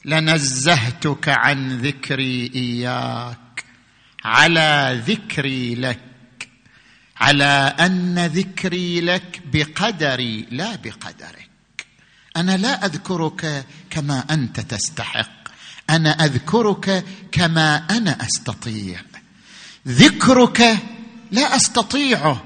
لنزهتك 0.05 1.29
عن 1.29 1.77
ذكري 1.77 2.51
إياك. 2.55 3.65
على 4.23 5.01
ذكري 5.07 5.75
لك. 5.75 5.99
على 7.17 7.75
أن 7.79 8.25
ذكري 8.25 9.01
لك 9.01 9.41
بقدري 9.53 10.47
لا 10.51 10.75
بقدرك. 10.75 11.49
أنا 12.37 12.57
لا 12.57 12.85
أذكرك 12.85 13.65
كما 13.89 14.25
أنت 14.31 14.59
تستحق. 14.59 15.43
أنا 15.89 16.25
أذكرك 16.25 17.05
كما 17.31 17.75
أنا 17.75 18.17
أستطيع. 18.25 19.01
ذكرك 19.87 20.77
لا 21.31 21.55
استطيعه 21.55 22.43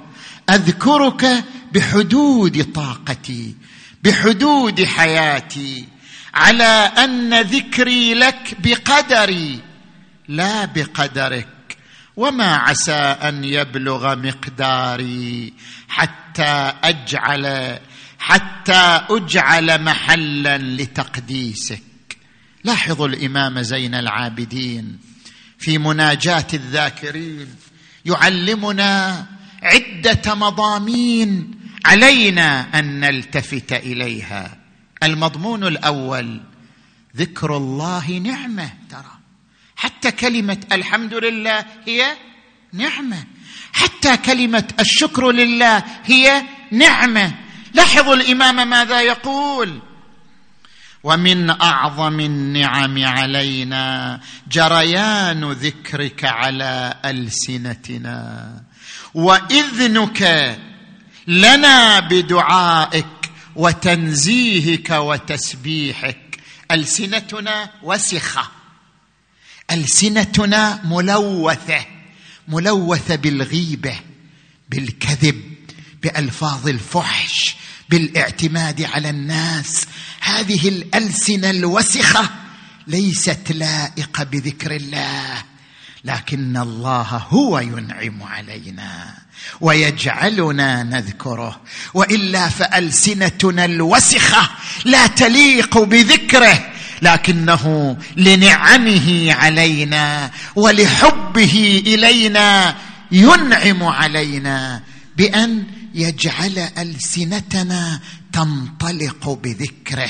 أذكرك 0.49 1.43
بحدود 1.73 2.73
طاقتي 2.73 3.55
بحدود 4.03 4.83
حياتي. 4.83 5.96
على 6.37 6.91
أن 7.03 7.41
ذكري 7.41 8.13
لك 8.13 8.57
بقدري 8.59 9.59
لا 10.27 10.65
بقدرك. 10.65 11.47
وما 12.15 12.55
عسى 12.55 12.91
أن 12.93 13.43
يبلغ 13.43 14.15
مقداري 14.15 15.53
حتى 15.89 16.73
أجعل 16.83 17.79
حتى 18.19 19.01
أجعل 19.09 19.83
محلا 19.83 20.57
لتقديسك. 20.57 21.83
لاحظوا 22.63 23.07
الإمام 23.07 23.61
زين 23.61 23.95
العابدين 23.95 24.99
في 25.59 25.77
مناجاة 25.77 26.47
الذاكرين 26.53 27.47
يعلمنا 28.05 29.25
عدة 29.63 30.35
مضامين 30.35 31.51
علينا 31.85 32.79
أن 32.79 32.99
نلتفت 32.99 33.73
إليها. 33.73 34.66
المضمون 35.03 35.63
الأول 35.63 36.41
ذكر 37.17 37.57
الله 37.57 38.11
نعمة 38.11 38.69
ترى. 38.89 39.17
حتى 39.75 40.11
كلمة 40.11 40.57
الحمد 40.71 41.13
لله 41.13 41.65
هي 41.85 42.17
نعمة. 42.73 43.23
حتى 43.73 44.17
كلمة 44.17 44.67
الشكر 44.79 45.31
لله 45.31 45.83
هي 46.05 46.43
نعمة. 46.71 47.33
لاحظوا 47.73 48.15
الإمام 48.15 48.69
ماذا 48.69 49.01
يقول؟ 49.01 49.79
ومن 51.03 51.49
أعظم 51.49 52.19
النعم 52.19 53.05
علينا 53.05 54.19
جريان 54.51 55.51
ذكرك 55.51 56.25
على 56.25 56.93
ألسنتنا. 57.05 58.53
وإذنك 59.13 60.21
لنا 61.27 61.99
بدعائك 61.99 63.16
وتنزيهك 63.57 64.89
وتسبيحك. 64.89 66.39
ألسنتنا 66.71 67.71
وسخة. 67.83 68.51
ألسنتنا 69.71 70.81
ملوثة. 70.85 71.85
ملوثة 72.47 73.15
بالغيبة 73.15 73.99
بالكذب 74.69 75.41
بألفاظ 76.03 76.67
الفحش 76.67 77.55
بالإعتماد 77.89 78.81
على 78.81 79.09
الناس. 79.09 79.85
هذه 80.19 80.67
الألسنة 80.69 81.49
الوسخة 81.49 82.29
ليست 82.87 83.51
لائقة 83.51 84.23
بذكر 84.23 84.75
الله. 84.75 85.43
لكن 86.05 86.57
الله 86.57 87.25
هو 87.29 87.59
ينعم 87.59 88.23
علينا 88.23 89.13
ويجعلنا 89.61 90.83
نذكره. 90.83 91.61
وإلا 91.93 92.49
فألسنتنا 92.49 93.65
الوسخة 93.65 94.49
لا 94.85 95.07
تليق 95.07 95.77
بذكره 95.77 96.69
لكنه 97.01 97.97
لنعمه 98.17 99.33
علينا 99.33 100.31
ولحبه 100.55 101.83
إلينا 101.87 102.75
ينعم 103.11 103.83
علينا 103.83 104.83
بأن 105.17 105.63
يجعل 105.93 106.69
ألسنتنا 106.77 107.99
تنطلق 108.33 109.39
بذكره. 109.43 110.09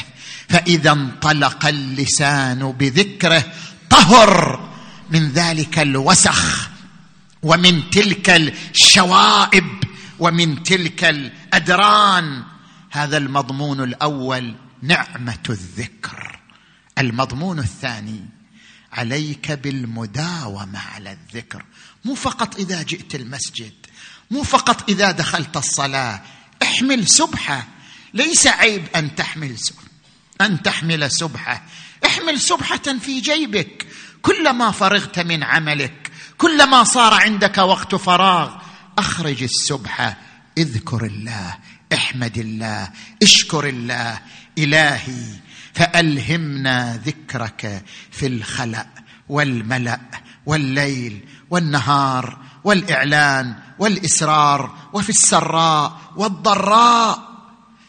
فإذا 0.49 0.91
انطلق 0.91 1.65
اللسان 1.65 2.71
بذكره 2.71 3.43
طهر 3.89 4.67
من 5.09 5.29
ذلك 5.31 5.79
الوسخ 5.79 6.69
ومن 7.43 7.89
تلك 7.89 8.29
الشوائب 8.29 9.83
ومن 10.19 10.63
تلك 10.63 11.03
الأدران. 11.03 12.43
هذا 12.91 13.17
المضمون 13.17 13.83
الأول 13.83 14.55
نعمة 14.81 15.43
الذكر. 15.49 16.39
المضمون 16.97 17.59
الثاني 17.59 18.25
عليك 18.93 19.51
بالمداومة 19.51 20.79
على 20.79 21.11
الذكر. 21.11 21.65
مو 22.05 22.15
فقط 22.15 22.55
إذا 22.55 22.83
جئت 22.83 23.15
المسجد 23.15 23.73
مو 24.31 24.43
فقط 24.43 24.89
إذا 24.89 25.11
دخلت 25.11 25.57
الصلاة. 25.57 26.21
احمل 26.63 27.07
سبحة. 27.07 27.67
ليس 28.13 28.47
عيب 28.47 28.87
أن 28.95 29.15
تحمل 29.15 29.59
سبحة 29.59 29.87
أن 30.41 30.63
تحمل 30.63 31.11
سبحة. 31.11 31.63
احمل 32.05 32.39
سبحة 32.39 32.97
في 33.01 33.19
جيبك. 33.19 33.87
كلما 34.21 34.71
فرغت 34.71 35.19
من 35.19 35.43
عملك 35.43 36.11
كلما 36.37 36.83
صار 36.83 37.13
عندك 37.13 37.57
وقت 37.57 37.95
فراغ 37.95 38.51
أخرج 38.97 39.43
السبحه 39.43 40.17
اذكر 40.57 41.05
الله 41.05 41.57
احمد 41.93 42.37
الله 42.37 42.89
اشكر 43.23 43.67
الله 43.67 44.19
إلهي 44.57 45.23
فألهمنا 45.73 47.01
ذكرك 47.05 47.83
في 48.11 48.27
الخلأ 48.27 48.87
والملأ 49.29 49.99
والليل 50.45 51.27
والنهار 51.49 52.37
والإعلان 52.63 53.55
والإسرار 53.79 54.75
وفي 54.93 55.09
السراء 55.09 55.99
والضراء. 56.15 57.27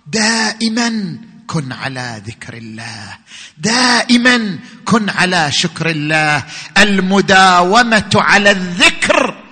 دائما 0.06 1.18
كن 1.48 1.72
على 1.72 2.22
ذكر 2.26 2.54
الله. 2.54 3.18
دائما 3.58 4.58
كن 4.84 5.08
على 5.10 5.52
شكر 5.52 5.90
الله. 5.90 6.44
المداومة 6.78 8.10
على 8.14 8.50
الذكر 8.50 9.44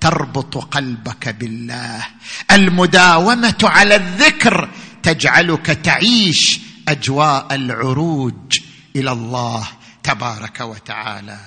تربط 0.00 0.56
قلبك 0.56 1.28
بالله. 1.28 2.06
المداومة 2.50 3.60
على 3.62 3.96
الذكر 3.96 4.68
تجعلك 5.02 5.66
تعيش 5.66 6.60
أجواء 6.88 7.54
العروج 7.54 8.58
إلى 8.96 9.12
الله 9.12 9.68
تبارك 10.02 10.60
وتعالى. 10.60 11.38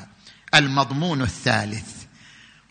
المضمون 0.56 1.22
الثالث. 1.22 2.01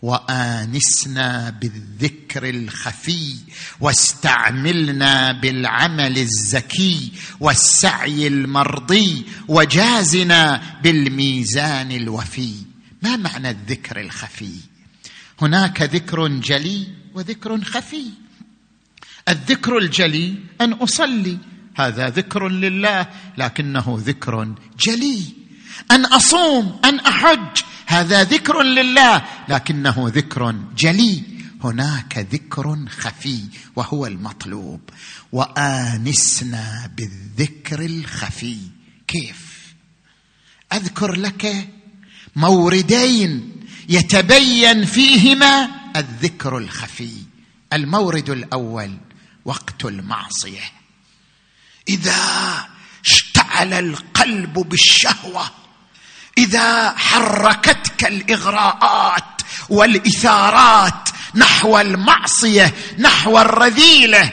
وآنسنا 0.01 1.49
بالذكر 1.49 2.49
الخفي 2.49 3.35
واستعملنا 3.79 5.31
بالعمل 5.31 6.17
الزكي 6.17 7.11
والسعي 7.39 8.27
المرضي 8.27 9.25
وجازنا 9.47 10.61
بالميزان 10.83 11.91
الوفي. 11.91 12.53
ما 13.01 13.15
معنى 13.15 13.49
الذكر 13.49 14.01
الخفي؟ 14.01 14.55
هناك 15.41 15.81
ذكر 15.81 16.27
جلي 16.27 16.87
وذكر 17.13 17.63
خفي. 17.63 18.05
الذكر 19.29 19.77
الجلي 19.77 20.35
أن 20.61 20.73
أصلي 20.73 21.37
هذا 21.75 22.09
ذكر 22.09 22.47
لله 22.47 23.07
لكنه 23.37 24.01
ذكر 24.05 24.55
جلي. 24.79 25.23
أن 25.91 26.05
أصوم 26.05 26.79
أن 26.85 26.99
أحج 26.99 27.61
هذا 27.91 28.23
ذكر 28.23 28.61
لله 28.61 29.25
لكنه 29.49 29.95
ذكر 30.15 30.55
جلي. 30.77 31.23
هناك 31.63 32.17
ذكر 32.17 32.85
خفي 32.89 33.43
وهو 33.75 34.05
المطلوب. 34.05 34.89
وآنسنا 35.31 36.91
بالذكر 36.97 37.85
الخفي. 37.85 38.57
كيف؟ 39.07 39.73
أذكر 40.73 41.11
لك 41.11 41.69
موردين 42.35 43.51
يتبين 43.89 44.85
فيهما 44.85 45.69
الذكر 45.95 46.57
الخفي. 46.57 47.17
المورد 47.73 48.29
الأول 48.29 48.97
وقت 49.45 49.85
المعصية. 49.85 50.71
إذا 51.87 52.15
اشتعل 53.05 53.73
القلب 53.73 54.53
بالشهوة 54.53 55.60
إذا 56.37 56.93
حركتك 56.97 58.07
الإغراءات 58.07 59.41
والإثارات 59.69 61.09
نحو 61.35 61.79
المعصية 61.79 62.73
نحو 62.97 63.39
الرذيلة 63.39 64.31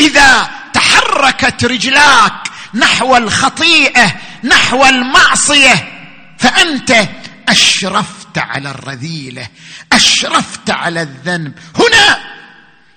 إذا 0.00 0.50
تحركت 0.72 1.64
رجلاك 1.64 2.50
نحو 2.74 3.16
الخطيئة 3.16 4.20
نحو 4.44 4.86
المعصية 4.86 6.00
فأنت 6.38 7.08
أشرفت 7.48 8.38
على 8.38 8.70
الرذيلة 8.70 9.48
أشرفت 9.92 10.70
على 10.70 11.02
الذنب. 11.02 11.58
هنا 11.74 12.20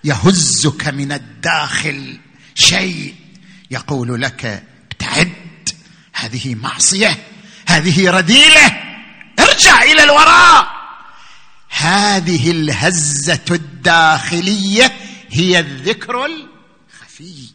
يهزك 0.03 0.87
من 0.87 1.11
الداخل 1.11 2.19
شيء 2.55 3.15
يقول 3.71 4.21
لك 4.21 4.63
ابتعد 4.91 5.69
هذه 6.13 6.55
معصية. 6.55 7.17
هذه 7.67 8.09
رذيله 8.09 8.83
ارجع 9.39 9.83
إلى 9.83 10.03
الوراء. 10.03 10.67
هذه 11.69 12.51
الهزة 12.51 13.45
الداخلية 13.51 14.95
هي 15.29 15.59
الذكر 15.59 16.25
الخفي. 16.25 17.47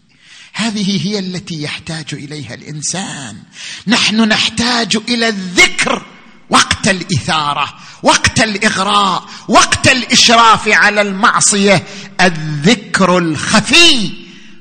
هذه 0.53 1.07
هي 1.07 1.19
التي 1.19 1.63
يحتاج 1.63 2.07
إليها 2.13 2.55
الإنسان. 2.55 3.43
نحن 3.87 4.21
نحتاج 4.21 4.97
إلى 4.97 5.29
الذكر 5.29 6.07
وقت 6.51 6.89
الإثارة 6.89 7.75
وقت 8.03 8.41
الإغراء 8.41 9.29
وقت 9.49 9.89
الإشراف 9.89 10.69
على 10.69 11.01
المعصية. 11.01 11.87
الذكر 12.21 13.19
الخفي 13.19 14.11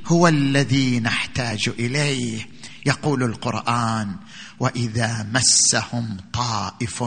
هو 0.06 0.28
الذي 0.28 1.00
نحتاج 1.00 1.70
إليه. 1.80 2.50
يقول 2.86 3.24
القرآن 3.24 4.16
وإذا 4.60 5.28
مسهم 5.34 6.18
طائف 6.34 7.04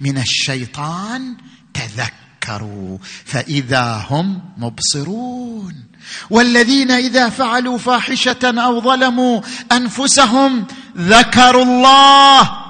من 0.00 0.18
الشيطان 0.18 1.36
تذكروا 1.74 2.98
فإذا 3.24 4.06
هم 4.10 4.42
مبصرون 4.56 5.84
والذين 6.30 6.90
إذا 6.90 7.28
فعلوا 7.28 7.78
فاحشة 7.78 8.38
أو 8.44 8.80
ظلموا 8.80 9.40
أنفسهم 9.72 10.66
ذكروا 10.96 11.64
الله 11.64 12.64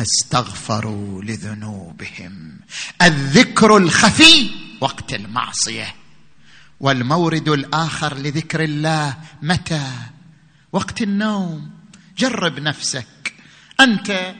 استغفروا 0.00 1.22
لذنوبهم 1.22 2.60
الذكر 3.02 3.76
الخفي 3.76 4.50
وقت 4.80 5.14
المعصية 5.14 5.94
والمورد 6.80 7.48
الآخر 7.48 8.14
لذكر 8.14 8.64
الله 8.64 9.16
متى؟ 9.42 9.92
وقت 10.72 11.02
النوم 11.02 11.70
جرب 12.18 12.60
نفسك 12.60 13.06
أنت 13.80 14.34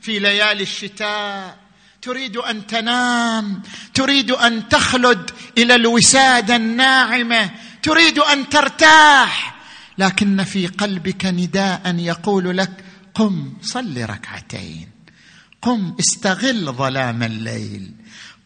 في 0.00 0.18
ليالي 0.18 0.62
الشتاء. 0.62 1.68
تريد 2.02 2.36
أن 2.36 2.66
تنام 2.66 3.62
تريد 3.94 4.30
أن 4.30 4.68
تخلد 4.68 5.30
إلى 5.58 5.74
الوسادة 5.74 6.56
الناعمة 6.56 7.50
تريد 7.82 8.18
أن 8.18 8.48
ترتاح 8.48 9.54
لكن 9.98 10.44
في 10.44 10.66
قلبك 10.66 11.24
نداء 11.24 11.94
يقول 11.98 12.58
لك 12.58 12.84
قم 13.14 13.52
صل 13.62 14.04
ركعتين 14.04 14.88
قم 15.62 15.96
استغل 16.00 16.72
ظلام 16.72 17.22
الليل 17.22 17.94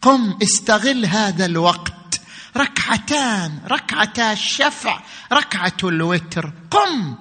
قم 0.01 0.39
استغل 0.43 1.05
هذا 1.05 1.45
الوقت. 1.45 2.21
ركعتان 2.57 3.59
ركعتا 3.67 4.33
الشفع 4.33 4.99
ركعة 5.33 5.77
الوتر 5.83 6.53
قم. 6.71 7.17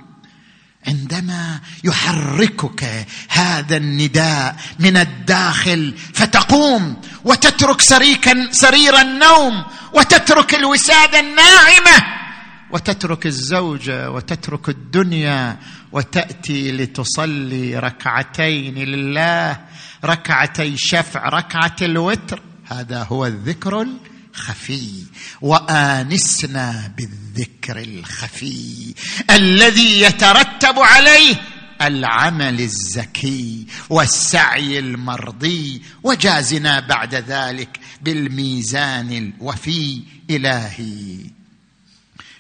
عندما 0.86 1.60
يحركك 1.84 3.06
هذا 3.28 3.76
النداء 3.76 4.56
من 4.78 4.96
الداخل 4.96 5.94
فتقوم 6.14 6.96
وتترك 7.24 7.80
سريكا 7.80 8.48
سرير 8.50 9.00
النوم 9.00 9.64
وتترك 9.92 10.54
الوسادة 10.54 11.20
الناعمة 11.20 12.22
وتترك 12.70 13.26
الزوجه 13.26 14.10
وتترك 14.10 14.68
الدنيا 14.68 15.58
وتأتي 15.92 16.72
لتصلي 16.72 17.78
ركعتين 17.78 18.74
لله 18.74 19.60
ركعتي 20.04 20.76
شفع 20.76 21.28
ركعة 21.28 21.76
الوتر. 21.82 22.42
هذا 22.66 23.02
هو 23.02 23.26
الذكر 23.26 23.86
الخفي. 24.34 25.04
وآنسنا 25.40 26.92
بالذكر 26.96 27.21
الخفي 27.68 28.94
الذي 29.30 30.00
يترتب 30.00 30.78
عليه 30.78 31.36
العمل 31.82 32.60
الزكي 32.60 33.66
والسعي 33.90 34.78
المرضي 34.78 35.82
وجازنا 36.02 36.80
بعد 36.80 37.14
ذلك 37.14 37.80
بالميزان 38.02 39.12
الوفي 39.12 40.02
إلهي 40.30 41.16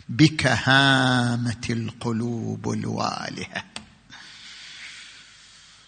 بك 0.08 0.46
هامت 0.46 1.70
القلوب 1.70 2.72
الوالهة 2.72 3.64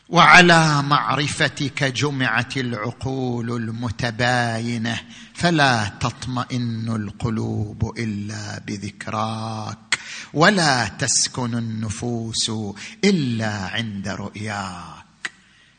وعلى 0.09 0.83
معرفتك 0.83 1.85
جمعت 1.85 2.57
العقول 2.57 3.51
المتباينة 3.51 5.01
فلا 5.35 5.93
تطمئن 6.01 6.89
القلوب 6.89 7.99
إلا 7.99 8.63
بذكراك 8.67 9.99
ولا 10.35 10.89
تسكن 10.89 11.55
النفوس 11.55 12.51
إلا 13.05 13.53
عند 13.53 14.09
رؤياك. 14.09 15.31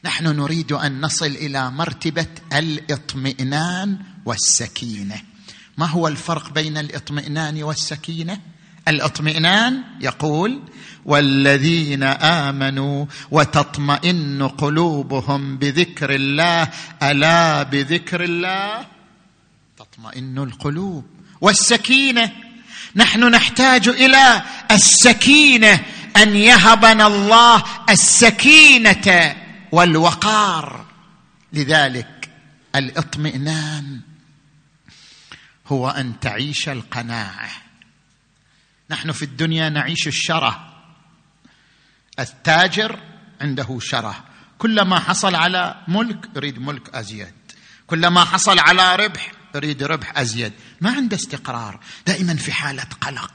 نحن 0.05 0.27
نريد 0.27 0.71
أن 0.71 1.01
نصل 1.01 1.25
إلى 1.25 1.71
مرتبة 1.71 2.27
الإطمئنان 2.53 3.99
والسكينة. 4.25 5.21
ما 5.77 5.85
هو 5.85 6.07
الفرق 6.07 6.53
بين 6.53 6.77
الإطمئنان 6.77 7.63
والسكينة؟ 7.63 8.39
الإطمئنان 8.87 9.83
يقول 10.01 10.61
والذين 11.05 12.03
آمنوا 12.03 13.05
وتطمئن 13.31 14.47
قلوبهم 14.47 15.57
بذكر 15.57 16.15
الله 16.15 16.69
ألا 17.03 17.63
بذكر 17.63 18.23
الله؟ 18.23 18.94
تطمئن 19.95 20.37
القلوب. 20.37 21.05
والسكينة 21.41 22.31
نحن 22.95 23.23
نحتاج 23.23 23.87
إلى 23.87 24.43
السكينة 24.71 25.85
أن 26.17 26.35
يهبنا 26.35 27.07
الله 27.07 27.63
السكينة 27.89 29.35
والوقار. 29.71 30.85
لذلك 31.53 32.29
الإطمئنان 32.75 33.99
هو 35.67 35.89
أن 35.89 36.19
تعيش 36.19 36.69
القناعة. 36.69 37.49
نحن 38.89 39.11
في 39.11 39.25
الدنيا 39.25 39.69
نعيش 39.69 40.07
الشره. 40.07 40.73
التاجر 42.19 42.99
عنده 43.41 43.79
شره. 43.81 44.23
كلما 44.57 44.99
حصل 44.99 45.35
على 45.35 45.75
ملك 45.87 46.29
يريد 46.35 46.59
ملك 46.59 46.95
أزيد. 46.95 47.33
كلما 47.87 48.23
حصل 48.23 48.59
على 48.59 48.95
ربح 48.95 49.34
يريد 49.55 49.83
ربح 49.83 50.17
أزيد. 50.17 50.53
ما 50.81 50.91
عنده 50.91 51.15
استقرار. 51.17 51.79
دائما 52.07 52.35
في 52.35 52.51
حالة 52.51 52.87
قلق. 53.01 53.31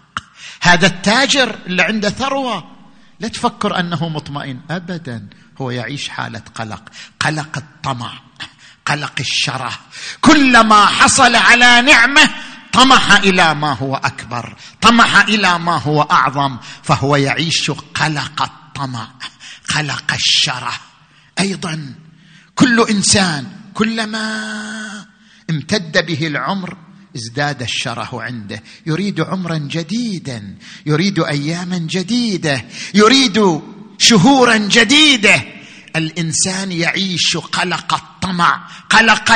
هذا 0.61 0.87
التاجر 0.87 1.59
اللي 1.67 1.83
عنده 1.83 2.11
ثروة 2.11 2.77
لا 3.21 3.29
تفكر 3.29 3.79
أنه 3.81 4.09
مطمئن. 4.09 4.61
ابدا. 4.71 5.29
هو 5.61 5.71
يعيش 5.71 6.09
حالة 6.09 6.43
قلق. 6.55 6.83
قلق 7.21 7.57
الطمع. 7.57 8.13
قلق 8.87 9.13
الشرة. 9.21 9.73
كلما 10.21 10.87
حصل 10.87 11.37
على 11.37 11.83
نعمة 11.83 12.31
طمح 12.73 13.13
إلى 13.13 13.55
ما 13.55 13.73
هو 13.73 13.97
أكبر. 13.97 14.57
طمح 14.81 15.17
إلى 15.17 15.59
ما 15.59 15.77
هو 15.77 16.03
أعظم. 16.03 16.59
فهو 16.83 17.17
يعيش 17.17 17.71
قلق 17.71 18.43
الطمع. 18.43 19.09
قلق 19.75 20.15
الشرة. 20.15 20.73
أيضا. 21.41 21.95
كل 22.55 22.87
إنسان 22.91 23.47
كلما 23.75 24.90
امتد 25.51 26.07
به 26.07 26.27
العمر 26.27 26.77
ازداد 27.17 27.63
الشره 27.63 28.23
عنده. 28.23 28.63
يريد 28.87 29.21
عمرا 29.21 29.59
جديدا 29.59 30.57
يريد 30.87 31.19
اياما 31.19 31.79
جديدة 31.79 32.65
يريد 32.95 33.61
شهورا 33.99 34.57
جديدة. 34.57 35.45
الإنسان 35.97 36.73
يعيش 36.73 37.37
قلق 37.37 37.95
الطمع 37.95 38.69
قلق 38.91 39.33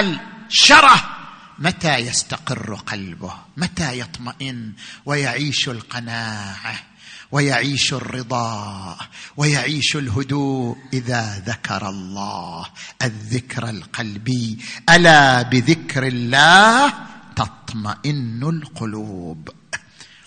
الشره. 0.51 1.11
متى 1.59 1.97
يستقر 1.97 2.75
قلبه؟ 2.75 3.35
متى 3.57 3.99
يطمئن؟ 3.99 4.73
ويعيش 5.07 5.69
القناعة. 5.69 6.94
ويعيش 7.35 7.93
الرضا 7.93 8.97
ويعيش 9.37 9.97
الهدوء 9.97 10.77
إذا 10.93 11.43
ذكر 11.47 11.89
الله 11.89 12.67
الذكر 13.03 13.71
القلبي. 13.71 14.59
ألا 14.91 15.43
بذكر 15.43 16.07
الله 16.07 16.93
تطمئن 17.37 18.43
القلوب. 18.43 19.49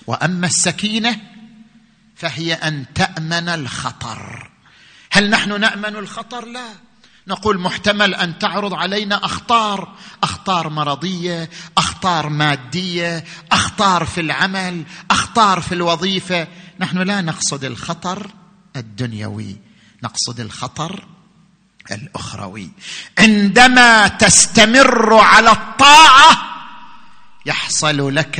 وأما 0.08 0.48
السكينة 0.48 1.22
فهي 2.16 2.54
أن 2.54 2.86
تأمن 2.96 3.50
الخطر. 3.50 4.52
هل 5.12 5.30
نحن 5.30 5.62
نأمن 5.62 5.96
الخطر؟ 5.96 6.46
لا. 6.46 6.70
نقول 7.28 7.60
محتمل 7.60 8.16
أن 8.16 8.40
تعرض 8.40 8.74
علينا 8.74 9.26
أخطار 9.26 9.96
أخطار 10.24 10.70
مرضية 10.70 11.50
أخطار 11.78 12.30
مادية 12.30 13.24
أخطار 13.52 14.06
في 14.06 14.22
العمل 14.22 14.84
أخطار 15.12 15.62
في 15.62 15.76
الوظيفة. 15.76 16.48
نحن 16.80 16.98
لا 16.98 17.22
نقصد 17.22 17.64
الخطر 17.64 18.32
الدنيوي 18.76 19.58
نقصد 20.04 20.40
الخطر 20.40 21.06
الأخروي. 21.92 22.70
عندما 23.20 24.08
تستمر 24.08 25.14
على 25.14 25.52
الطاعة 25.52 26.38
يحصل 27.46 28.16
لك 28.16 28.38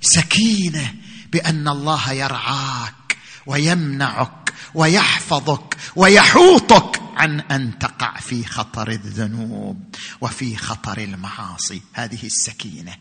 سكينة 0.00 0.94
بأن 1.32 1.68
الله 1.68 2.12
يرعاك 2.12 3.16
ويمنعك 3.46 4.52
ويحفظك 4.74 5.76
ويحوطك 5.96 7.01
عن 7.16 7.40
أن 7.40 7.78
تقع 7.78 8.16
في 8.16 8.44
خطر 8.44 8.90
الذنوب 8.90 9.94
وفي 10.20 10.56
خطر 10.56 10.98
المعاصي. 10.98 11.82
هذه 11.92 12.26
السكينة. 12.26 12.94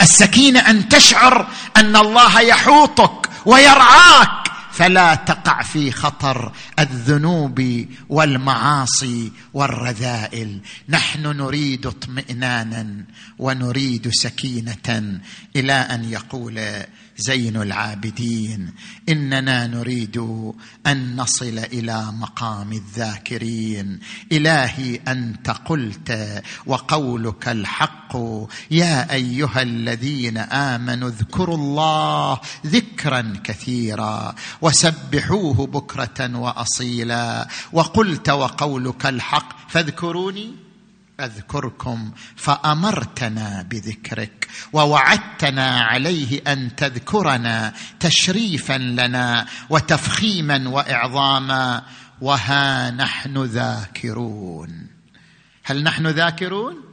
السكينة 0.00 0.60
أن 0.60 0.88
تشعر 0.88 1.48
أن 1.76 1.96
الله 1.96 2.40
يحوطك 2.40 3.30
ويرعاك. 3.46 4.48
فلا 4.72 5.14
تقع 5.14 5.62
في 5.62 5.92
خطر 5.92 6.52
الذنوب 6.78 7.86
والمعاصي 8.08 9.32
والرذائل. 9.54 10.60
نحن 10.88 11.22
نريد 11.22 11.86
اطمئنانا 11.86 13.04
ونريد 13.38 14.08
سكينة 14.12 15.20
إلى 15.56 15.72
أن 15.72 16.04
يقول 16.04 16.84
زين 17.18 17.56
العابدين. 17.56 18.74
إننا 19.08 19.66
نريد 19.66 20.16
أن 20.86 21.16
نصل 21.16 21.58
إلى 21.58 22.12
مقام 22.12 22.72
الذاكرين. 22.72 24.00
إلهي 24.32 25.00
أنت 25.08 25.50
قلت 25.50 26.42
وقولك 26.66 27.48
الحق. 27.48 28.16
يا 28.70 29.12
أيها 29.12 29.62
الذين 29.62 30.38
آمنوا 30.38 31.08
اذكروا 31.08 31.56
الله 31.56 32.40
ذكرا 32.66 33.32
كثيرا 33.44 34.34
وسبحوه 34.62 35.66
بكرة 35.66 36.36
واصيلا. 36.38 37.48
وقلت 37.72 38.30
وقولك 38.30 39.06
الحق 39.06 39.70
فاذكروني. 39.70 40.67
أذكركم 41.20 42.12
فأمرتنا 42.36 43.62
بذكرك 43.62 44.48
ووعدتنا 44.72 45.80
عليه 45.80 46.42
أن 46.46 46.76
تذكرنا 46.76 47.72
تشريفا 48.00 48.78
لنا 48.78 49.46
وتفخيما 49.70 50.68
وإعظاما 50.68 51.82
وها 52.20 52.90
نحن 52.90 53.38
ذاكرون. 53.44 54.86
هل 55.64 55.82
نحن 55.82 56.06
ذاكرون؟ 56.06 56.84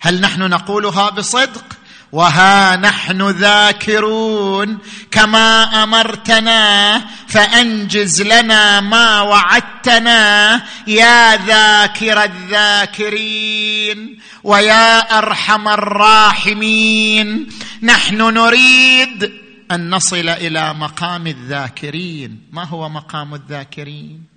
هل 0.00 0.20
نحن 0.20 0.42
نقولها 0.42 1.10
بصدق؟ 1.10 1.79
وها 2.12 2.76
نحن 2.76 3.30
ذاكرون 3.30 4.78
كما 5.10 5.82
أمرتنا 5.82 6.98
فأنجز 7.28 8.22
لنا 8.22 8.80
ما 8.80 9.20
وعدتنا 9.20 10.62
يا 10.86 11.36
ذاكر 11.36 12.24
الذاكرين 12.24 14.20
ويا 14.44 15.18
أرحم 15.18 15.68
الراحمين. 15.68 17.48
نحن 17.82 18.16
نريد 18.16 19.32
أن 19.72 19.90
نصل 19.90 20.28
إلى 20.28 20.74
مقام 20.74 21.26
الذاكرين. 21.26 22.48
ما 22.52 22.64
هو 22.64 22.88
مقام 22.88 23.34
الذاكرين؟ 23.34 24.29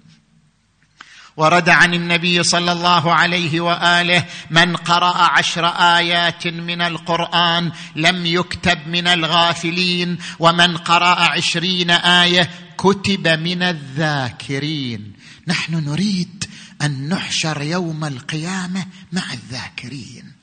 ورد 1.37 1.69
عن 1.69 1.93
النبي 1.93 2.43
صلى 2.43 2.71
الله 2.71 3.13
عليه 3.13 3.61
وآله 3.61 4.25
من 4.49 4.75
قرأ 4.75 5.17
عشر 5.17 5.65
آيات 5.67 6.47
من 6.47 6.81
القرآن 6.81 7.71
لم 7.95 8.25
يكتب 8.25 8.87
من 8.87 9.07
الغافلين 9.07 10.17
ومن 10.39 10.77
قرأ 10.77 11.21
عشرين 11.21 11.91
آية 11.91 12.49
كتب 12.77 13.27
من 13.27 13.63
الذاكرين. 13.63 15.13
نحن 15.47 15.89
نريد 15.89 16.45
أن 16.81 17.09
نحشر 17.09 17.61
يوم 17.61 18.05
القيامة 18.05 18.85
مع 19.11 19.23
الذاكرين. 19.33 20.33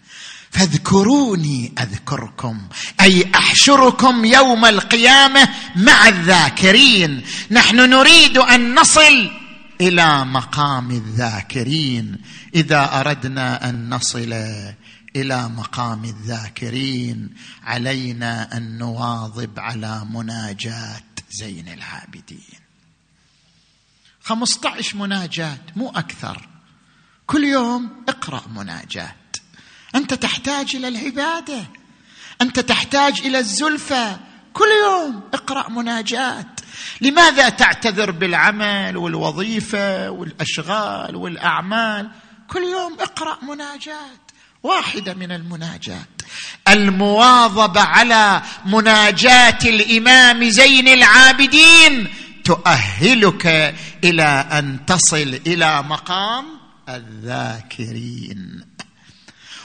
فاذكروني 0.50 1.72
أذكركم 1.80 2.60
أي 3.00 3.30
أحشركم 3.34 4.24
يوم 4.24 4.64
القيامة 4.64 5.48
مع 5.76 6.08
الذاكرين. 6.08 7.22
نحن 7.50 7.76
نريد 7.76 8.38
أن 8.38 8.74
نصل 8.74 9.39
إلى 9.80 10.24
مقام 10.24 10.90
الذاكرين. 10.90 12.18
إذا 12.54 13.00
أردنا 13.00 13.68
أن 13.68 13.94
نصل 13.94 14.32
إلى 15.16 15.48
مقام 15.48 16.04
الذاكرين 16.04 17.34
علينا 17.62 18.56
أن 18.56 18.78
نواظب 18.78 19.58
على 19.58 20.02
مناجاة 20.10 21.02
زين 21.30 21.68
العابدين. 21.68 22.60
15 24.22 24.96
مناجاه 24.96 25.58
مو 25.76 25.90
أكثر. 25.90 26.48
كل 27.26 27.44
يوم 27.44 28.04
اقرأ 28.08 28.48
مناجاه 28.48 29.14
أنت 29.94 30.14
تحتاج 30.14 30.76
إلى 30.76 30.88
العبادة. 30.88 31.66
أنت 32.42 32.60
تحتاج 32.60 33.20
إلى 33.20 33.38
الزلفه 33.38 34.20
كل 34.52 34.68
يوم 34.84 35.20
اقرأ 35.34 35.70
مناجاه 35.70 36.46
لماذا 37.00 37.48
تعتذر 37.48 38.10
بالعمل 38.10 38.96
والوظيفة 38.96 40.10
والأشغال 40.10 41.16
والأعمال؟ 41.16 42.10
كل 42.48 42.60
يوم 42.60 42.96
اقرأ 43.00 43.38
مناجاه 43.42 44.10
واحدة 44.62 45.14
من 45.14 45.32
المناجات. 45.32 46.08
المواظبه 46.68 47.80
على 47.80 48.42
مناجاه 48.64 49.58
الإمام 49.64 50.44
زين 50.48 50.88
العابدين 50.88 52.08
تؤهلك 52.44 53.74
إلى 54.04 54.46
أن 54.52 54.86
تصل 54.86 55.40
إلى 55.46 55.82
مقام 55.82 56.44
الذاكرين. 56.88 58.64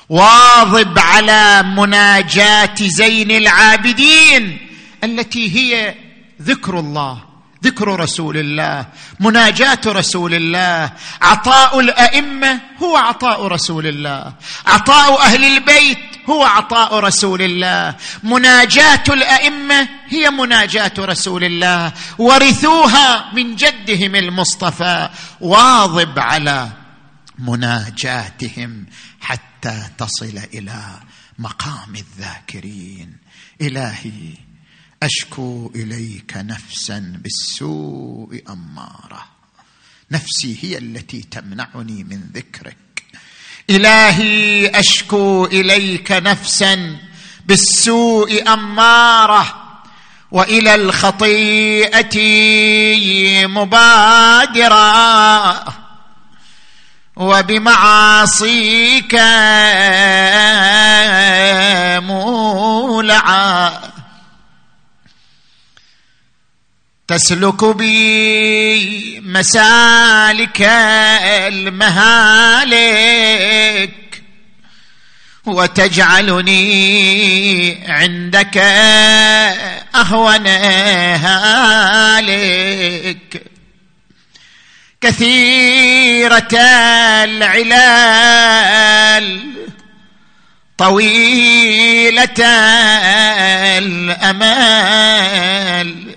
واظب 0.10 1.00
على 1.00 1.64
مناجاه 1.64 2.76
زين 2.82 3.32
العابدين 3.32 4.65
التي 5.06 5.56
هي 5.56 5.96
ذكر 6.42 6.80
الله 6.80 7.24
ذكر 7.64 8.00
رسول 8.00 8.38
الله 8.38 8.86
مناجاة 9.20 9.82
رسول 9.86 10.34
الله 10.34 10.92
عطاء 11.22 11.80
الأئمة 11.80 12.62
هو 12.84 12.98
عطاء 12.98 13.48
رسول 13.48 13.88
الله 13.88 14.34
عطاء 14.68 15.22
أهل 15.22 15.44
البيت 15.44 16.00
هو 16.30 16.44
عطاء 16.44 17.00
رسول 17.00 17.42
الله 17.42 17.96
مناجاة 18.24 19.04
الأئمة 19.10 19.88
هي 20.08 20.30
مناجاة 20.30 20.94
رسول 21.00 21.44
الله 21.44 21.94
ورثوها 22.18 23.34
من 23.34 23.56
جدهم 23.56 24.16
المصطفى 24.16 25.10
واظب 25.42 26.20
على 26.20 26.70
مناجاتهم 27.40 28.86
حتى 29.22 29.84
تصل 29.98 30.40
إلى 30.54 30.80
مقام 31.40 31.96
الذاكرين. 31.96 33.18
إلهي 33.62 34.45
أشكو 35.06 35.72
إليك 35.76 36.38
نفسا 36.38 37.20
بالسوء 37.24 38.44
أمارة. 38.50 39.26
نفسي 40.12 40.58
هي 40.62 40.78
التي 40.78 41.26
تمنعني 41.32 42.04
من 42.04 42.22
ذكرك. 42.34 42.78
إلهي 43.70 44.68
أشكو 44.68 45.46
إليك 45.46 46.12
نفسا 46.12 46.98
بالسوء 47.46 48.54
أمارة. 48.54 49.62
وإلى 50.32 50.76
الخطيئة 50.76 52.18
مبادرا 53.48 54.86
وبمعاصيك 57.16 59.16
مولعا 62.04 63.85
تسلك 67.08 67.66
بي 67.66 69.20
مسالك 69.20 70.62
المهالك 71.48 72.62
وتجعلني 75.46 76.66
عندك 77.88 78.58
أهون 79.96 80.48
هالك. 81.18 82.62
كثيرة 85.02 86.58
العلال 87.24 88.76
طويلة 90.78 92.46
الأمال 93.78 96.15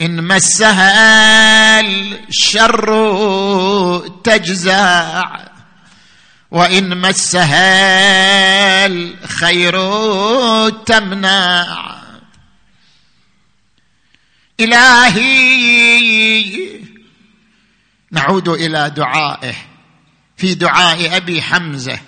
إن 0.00 0.24
مسها 0.24 1.80
الشر 1.80 2.88
تجزع 4.24 5.24
وإن 6.50 7.00
مسها 7.00 8.86
الخير 8.86 9.80
تمنع. 10.70 12.00
إلهي 14.60 16.00
نعود 18.10 18.48
إلى 18.48 18.90
دعائه 18.96 19.54
في 20.36 20.54
دعاء 20.54 21.16
أبي 21.16 21.42
حمزة. 21.42 22.00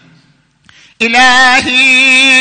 إلهي 1.03 2.33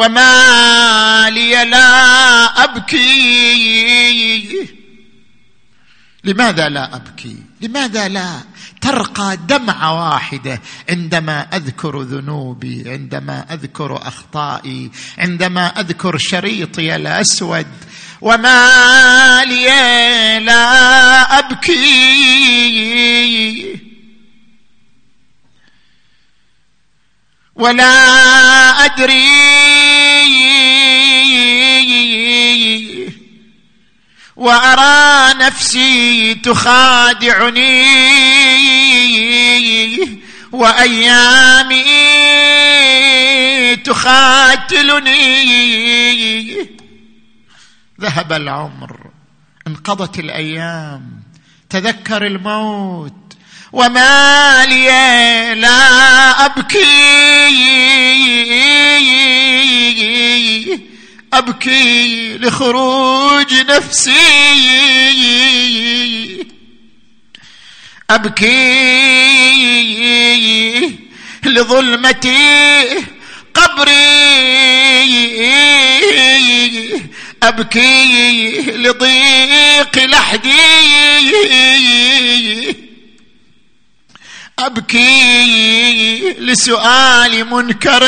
وما 0.00 1.30
لي 1.30 1.64
لا 1.64 2.64
ابكي. 2.64 4.00
لماذا 6.24 6.68
لا 6.68 6.96
أبكي؟ 6.96 7.36
لماذا 7.60 8.08
لا؟ 8.08 8.40
ترقى 8.80 9.38
دمعة 9.48 10.10
واحدة 10.10 10.60
عندما 10.90 11.40
أذكر 11.40 12.02
ذنوبي 12.02 12.84
عندما 12.86 13.46
أذكر 13.50 13.96
أخطائي 13.96 14.90
عندما 15.18 15.66
أذكر 15.66 16.18
شريطي 16.18 16.96
الأسود. 16.96 17.66
وما 18.20 19.44
لي 19.44 19.68
لا 20.44 21.38
ابكي. 21.38 22.70
ولا 27.60 28.84
أدري. 28.84 29.50
وأرى 34.36 35.34
نفسي 35.34 36.34
تخادعني. 36.34 37.86
وأيامي 40.52 41.84
تخاتلني. 43.76 45.30
ذهب 48.00 48.32
العمر 48.32 49.10
انقضت 49.66 50.18
الأيام 50.18 51.22
تذكر 51.70 52.26
الموت. 52.26 53.12
وما 53.72 54.66
لي 54.68 54.86
لا 55.54 56.46
أبكي. 56.46 56.80
أبكي 61.32 62.38
لخروج 62.38 63.54
نفسي. 63.54 64.10
أبكي 68.10 68.50
لظلمتي 71.44 72.84
قبري. 73.54 73.90
أبكي 77.42 78.60
لضيق 78.60 79.98
لحدي. 79.98 80.50
أبكي 84.66 86.36
لسؤال 86.38 87.44
منكر 87.44 88.04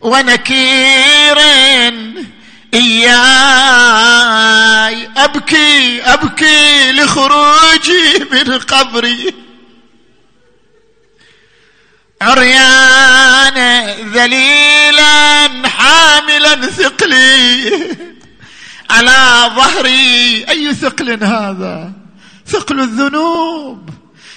ونكير 0.00 1.38
إياي. 2.74 3.16
أبكي 5.16 6.02
أبكي 6.02 6.92
لخروجي 6.92 8.18
من 8.32 8.58
قبري. 8.58 9.34
عريانا 12.22 13.94
ذليلا 13.94 15.68
حاملا 15.68 16.66
ثقلي. 16.66 17.72
على 18.90 19.50
ظهري 19.56 20.44
أي 20.48 20.74
ثقل 20.74 21.24
هذا؟ 21.24 21.92
ثقل 22.46 22.80
الذنوب. 22.80 23.95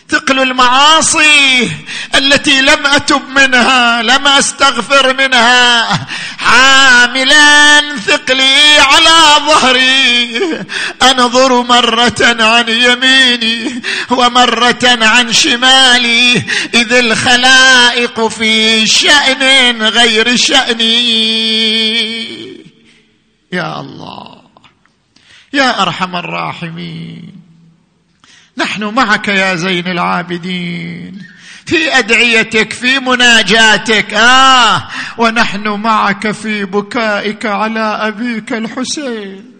ثقل 0.09 0.39
المعاصي 0.39 1.71
التي 2.15 2.61
لم 2.61 2.85
أتب 2.85 3.29
منها 3.29 4.01
لم 4.01 4.27
أستغفر 4.27 5.13
منها. 5.13 5.85
حامل 6.37 6.99
حاملا 7.09 7.97
ثقلي 7.97 8.77
على 8.79 9.45
ظهري. 9.45 10.39
أنظر 11.01 11.61
مرة 11.61 12.21
عن 12.21 12.69
يميني 12.69 13.81
ومرة 14.09 14.79
عن 14.83 15.33
شمالي. 15.33 16.43
إذ 16.73 16.93
الخلائق 16.93 18.27
في 18.27 18.87
شأن 18.87 19.83
غير 19.83 20.35
شأني. 20.35 20.99
يا 23.51 23.79
الله 23.79 24.41
يا 25.53 25.81
أرحم 25.81 26.15
الراحمين. 26.15 27.38
نحن 28.59 28.83
معك 28.83 29.27
يا 29.27 29.55
زين 29.55 29.87
العابدين. 29.87 31.21
في 31.65 31.97
أدعيتك 31.97 32.73
في 32.73 32.99
مناجاتك. 32.99 34.13
آه 34.13 34.87
ونحن 35.17 35.67
معك 35.67 36.31
في 36.31 36.65
بكائك 36.65 37.45
على 37.45 37.79
أبيك 37.79 38.53
الحسين. 38.53 39.51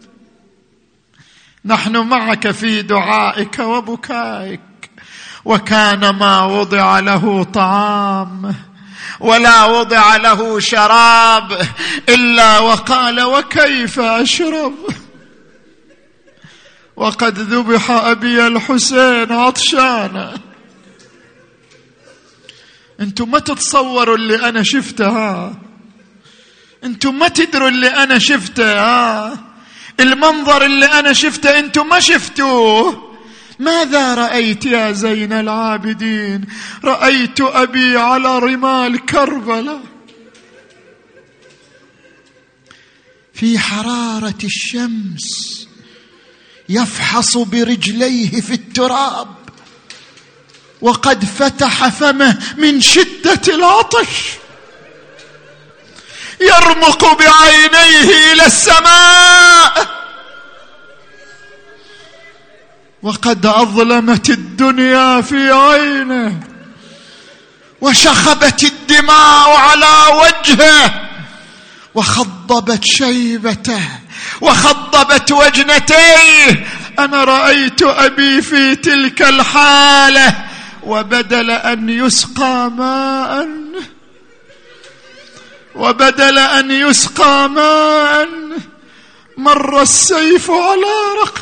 نحن 1.66 1.98
معك 1.98 2.52
في 2.52 2.82
دعائك 2.82 3.60
وبكائك. 3.60 4.62
وكان 5.46 6.10
ما 6.10 6.42
وضع 6.44 7.00
له 7.00 7.44
طعام 7.44 8.56
ولا 9.20 9.66
وضع 9.66 10.16
له 10.16 10.60
شراب 10.60 11.62
إلا 12.10 12.60
وقال 12.60 13.22
وكيف 13.22 14.00
أشرب؟ 14.00 14.74
وقد 17.00 17.40
ذبح 17.40 17.92
أبي 17.92 18.48
الحسين 18.48 19.32
عطشانا 19.32 20.38
أنتم 23.00 23.32
ما 23.32 23.40
تتصوروا 23.40 24.16
اللي 24.16 24.50
أنا 24.50 24.64
شفته 24.64 25.08
ها 25.08 25.62
أنتم 26.84 27.20
ما 27.20 27.28
تدروا 27.28 27.70
اللي 27.70 27.88
أنا 27.88 28.20
شفته 28.20 28.80
ها 28.80 29.40
المنظر 30.00 30.66
اللي 30.66 30.86
أنا 30.86 31.14
شفته 31.14 31.60
أنتم 31.60 31.90
ما 31.90 32.00
شفتوه؟ 32.00 33.10
ماذا 33.60 34.16
رأيت 34.16 34.66
يا 34.66 34.92
زين 34.92 35.34
العابدين؟ 35.34 36.46
رأيت 36.84 37.42
أبي 37.42 37.98
على 37.98 38.40
رمال 38.40 39.06
كربلاء. 39.06 39.82
في 43.34 43.60
حرارة 43.60 44.38
الشمس 44.44 45.69
يفحص 46.70 47.38
برجليه 47.38 48.42
في 48.42 48.54
التراب. 48.54 49.36
وقد 50.82 51.26
فتح 51.26 51.88
فمه 51.88 52.38
من 52.58 52.82
شدة 52.82 53.42
العطش. 53.48 54.08
يرمق 56.42 57.20
بعينيه 57.20 58.34
إلى 58.34 58.46
السماء. 58.46 59.88
وقد 63.02 63.46
أظلمت 63.46 64.30
الدنيا 64.30 65.22
في 65.22 65.52
عينه. 65.52 66.40
وشخبت 67.82 68.64
الدماء 68.64 69.50
على 69.50 70.22
وجهه. 70.22 71.10
وخضبت 71.96 72.84
شيبته. 72.84 73.82
وخضبت 74.42 75.32
وجنتيه. 75.32 76.68
أنا 77.00 77.24
رأيت 77.24 77.84
أبي 77.84 78.42
في 78.42 78.76
تلك 78.76 79.22
الحالة 79.22 80.36
وبدل 80.84 81.52
أن 81.52 81.90
يسقى 81.90 82.72
ماء 82.78 83.48
وبدل 85.76 86.38
أن 86.38 86.72
يسقى 86.72 87.50
ماء 87.50 88.28
مر 89.38 89.82
السيف 89.82 90.52
على 90.52 91.20
رقبه 91.24 91.42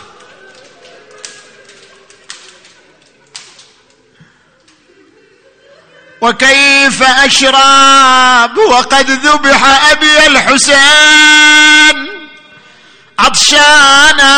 وكيف 6.21 7.03
اشرب 7.03 8.57
وقد 8.57 9.11
ذبح 9.11 9.89
أبي 9.91 10.27
الحسين؟ 10.27 12.07
عطشانا 13.20 14.34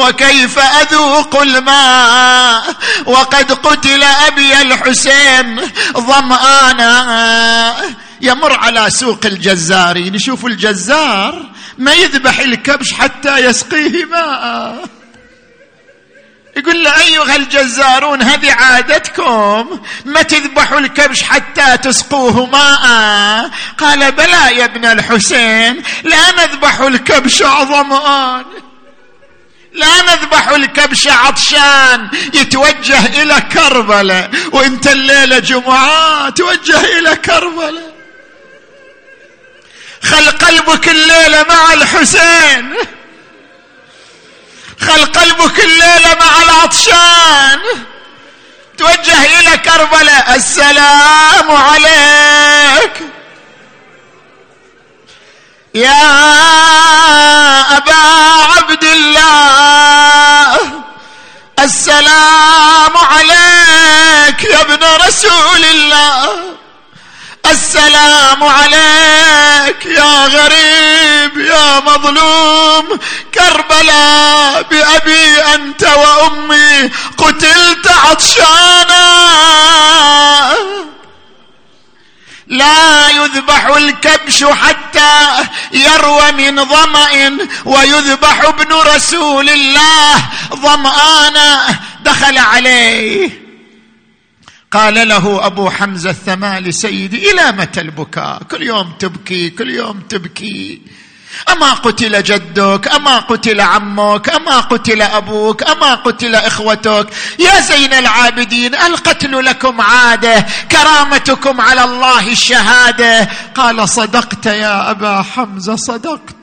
وكيف 0.00 0.58
أذوق 0.58 1.40
الماء؟ 1.42 2.74
وقد 3.06 3.52
قتل 3.52 4.02
أبي 4.02 4.62
الحسين 4.62 5.60
ظمآنا. 5.96 7.76
يمر 8.20 8.52
على 8.52 8.90
سوق 8.90 9.20
الجزارين 9.24 10.14
يشوف 10.14 10.46
الجزار 10.46 11.42
ما 11.78 11.94
يذبح 11.94 12.38
الكبش 12.38 12.92
حتى 12.92 13.38
يسقيه 13.38 14.04
ماء. 14.04 14.95
يقول 16.56 16.84
له 16.84 17.00
أيها 17.00 17.36
الجزارون 17.36 18.22
هذه 18.22 18.52
عادتكم؟ 18.52 19.80
ما 20.04 20.22
تذبحوا 20.22 20.78
الكبش 20.78 21.22
حتى 21.22 21.76
تسقوه 21.76 22.46
ماء؟ 22.46 23.50
قال 23.78 24.12
بلى 24.12 24.56
يا 24.56 24.64
ابن 24.64 24.84
الحسين 24.84 25.82
لا 26.04 26.30
نذبح 26.30 26.80
الكبش 26.80 27.42
ظمآن 27.42 28.44
لا 29.72 30.02
نذبح 30.02 30.48
الكبش 30.48 31.08
عطشان. 31.08 32.08
يتوجه 32.34 33.22
إلى 33.22 33.40
كربلاء 33.40 34.30
وإنت 34.52 34.86
الليلة 34.86 35.38
جمعة 35.38 36.30
توجه 36.30 36.98
إلى 36.98 37.16
كربلاء 37.16 37.96
خل 40.02 40.30
قلبك 40.30 40.88
الليلة 40.88 41.46
مع 41.48 41.72
الحسين. 41.72 42.74
خل 44.80 45.04
قلبك 45.04 45.64
الليلة 45.64 46.16
مع 46.20 46.42
العطشان. 46.42 47.60
توجه 48.78 49.40
إلى 49.40 49.58
كربلاء 49.58 50.34
السلام 50.34 51.50
عليك. 51.50 53.02
يا 55.74 56.02
أبا 57.76 57.94
عبد 58.56 58.84
الله 58.84 60.82
السلام 61.58 62.96
عليك 62.96 64.44
يا 64.44 64.60
ابن 64.60 64.84
رسول 65.06 65.64
الله. 65.64 66.56
السلام 67.50 68.44
عليك 68.44 69.86
يا 69.86 70.26
غريب 70.26 71.38
يا 71.38 71.80
مظلوم. 71.80 72.98
كربلاء 73.34 74.62
بأبي 74.62 75.42
أنت 75.54 75.82
وأمي 75.82 76.90
قتلت 77.18 77.88
عطشانا. 77.88 79.06
لا 82.46 83.08
يذبح 83.08 83.66
الكبش 83.66 84.44
حتى 84.44 85.44
يروى 85.72 86.32
من 86.32 86.64
ظمأ 86.64 87.38
ويذبح 87.64 88.40
ابن 88.44 88.72
رسول 88.72 89.48
الله. 89.50 90.22
ظمآنا 90.54 91.78
دخل 92.00 92.38
عليه. 92.38 93.45
قال 94.76 95.08
له 95.08 95.46
أبو 95.46 95.70
حمزة 95.70 96.10
الثمالي 96.10 96.72
سيدي 96.72 97.30
إلى 97.30 97.52
متى 97.52 97.80
البكاء؟ 97.80 98.42
كل 98.42 98.62
يوم 98.62 98.92
تبكي 98.98 99.50
كل 99.50 99.70
يوم 99.70 100.00
تبكي. 100.00 100.80
أما 101.52 101.72
قتل 101.72 102.22
جدك 102.22 102.88
أما 102.88 103.18
قتل 103.18 103.60
عمك 103.60 104.28
أما 104.28 104.60
قتل 104.60 105.02
أبوك 105.02 105.62
أما 105.62 105.94
قتل 105.94 106.34
إخوتك. 106.34 107.06
يا 107.38 107.60
زين 107.60 107.92
العابدين 107.92 108.74
القتل 108.74 109.44
لكم 109.44 109.80
عادة 109.80 110.46
كرامتكم 110.70 111.60
على 111.60 111.84
الله 111.84 112.32
الشهادة. 112.32 113.28
قال 113.54 113.88
صدقت 113.88 114.46
يا 114.46 114.90
أبا 114.90 115.22
حمزة 115.22 115.76
صدقت. 115.76 116.35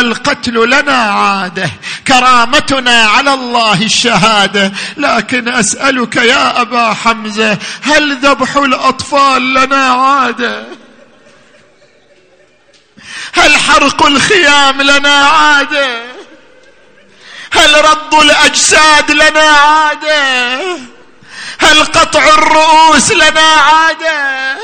القتل 0.00 0.70
لنا 0.70 0.96
عادة 0.96 1.70
كرامتنا 2.08 3.02
على 3.08 3.34
الله 3.34 3.82
الشهادة. 3.82 4.72
لكن 4.96 5.48
أسألك 5.48 6.16
يا 6.16 6.60
أبا 6.60 6.94
حمزة 6.94 7.58
هل 7.82 8.16
ذبح 8.16 8.56
الأطفال 8.56 9.54
لنا 9.54 9.84
عادة؟ 9.84 10.66
هل 13.32 13.56
حرق 13.56 14.06
الخيام 14.06 14.82
لنا 14.82 15.14
عادة؟ 15.14 16.02
هل 17.50 17.84
رد 17.84 18.14
الأجساد 18.14 19.10
لنا 19.10 19.40
عادة؟ 19.40 20.60
هل 21.58 21.84
قطع 21.84 22.24
الرؤوس 22.28 23.12
لنا 23.12 23.40
عادة؟ 23.40 24.56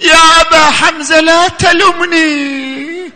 يا 0.00 0.40
أبا 0.40 0.70
حمزة 0.70 1.20
لا 1.20 1.48
تلمني 1.48 3.12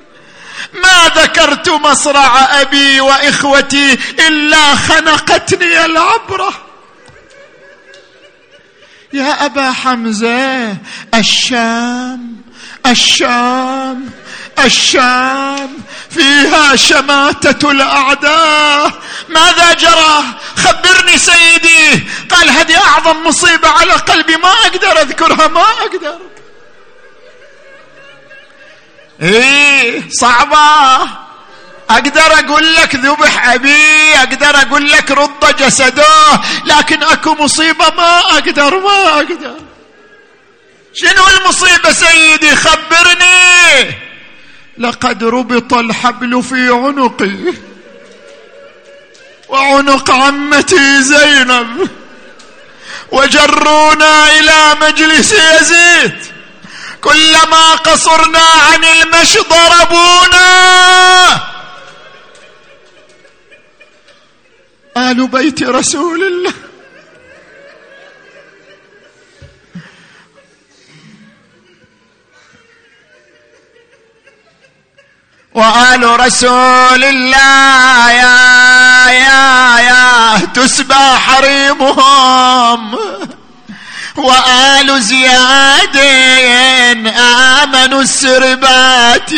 ما 0.73 1.11
ذكرت 1.17 1.69
مصرع 1.69 2.61
أبي 2.61 3.01
وإخوتي 3.01 3.99
إلا 4.29 4.75
خنقتني 4.75 5.85
العبرة. 5.85 6.53
يا 9.13 9.47
أبا 9.47 9.73
حمزة 9.73 10.77
الشام 11.15 12.37
الشام 12.87 14.11
الشام 14.59 15.79
فيها 16.11 16.77
شماتة 16.77 17.71
الأعداء. 17.71 18.93
ماذا 19.29 19.73
جرى؟ 19.73 20.25
خبرني 20.57 21.19
سيدي. 21.19 22.05
قال 22.31 22.51
هذه 22.51 22.77
أعظم 22.87 23.27
مصيبة 23.27 23.69
على 23.69 23.93
قلبي 23.93 24.37
ما 24.37 24.49
أقدر 24.49 25.01
أذكرها 25.03 25.49
ما 25.49 25.61
أقدر. 25.63 26.19
إيه 29.23 30.03
صعبة. 30.11 31.03
أقدر 31.91 32.21
أقول 32.21 32.75
لك 32.75 32.95
ذبح 32.95 33.49
أبي 33.49 34.15
أقدر 34.15 34.57
أقول 34.57 34.91
لك 34.91 35.11
رد 35.11 35.57
جسده 35.57 36.41
لكن 36.65 37.03
أكو 37.03 37.35
مصيبة 37.35 37.93
ما 37.97 38.19
أقدر 38.19 38.81
ما 38.81 39.09
أقدر. 39.09 39.57
شنو 40.95 41.27
المصيبة 41.37 41.93
سيدي؟ 41.93 42.57
خبرني. 42.57 43.95
لقد 44.79 45.25
ربط 45.25 45.75
الحبل 45.75 46.43
في 46.43 46.71
عنقي 46.71 47.55
وعنق 49.49 50.11
عمتي 50.11 51.03
زينب 51.03 51.89
وجرونا 53.13 54.39
إلى 54.39 54.77
مجلس 54.81 55.33
يزيد. 55.33 56.40
كلما 57.05 57.75
قصرنا 57.75 58.39
عن 58.39 58.85
المشي 58.85 59.39
ضربونا 59.39 60.51
آل 64.97 65.27
بيت 65.27 65.63
رسول 65.63 66.23
الله. 66.23 66.53
وآل 75.55 76.21
رسول 76.21 77.05
الله 77.05 78.11
يا 78.11 79.11
يا 79.11 79.79
يا 79.81 80.39
تسبى 80.55 80.95
حريمهم. 80.95 82.99
وآل 84.17 85.03
زياد 85.03 85.97
آمنوا 87.07 88.03
السربات. 88.03 89.31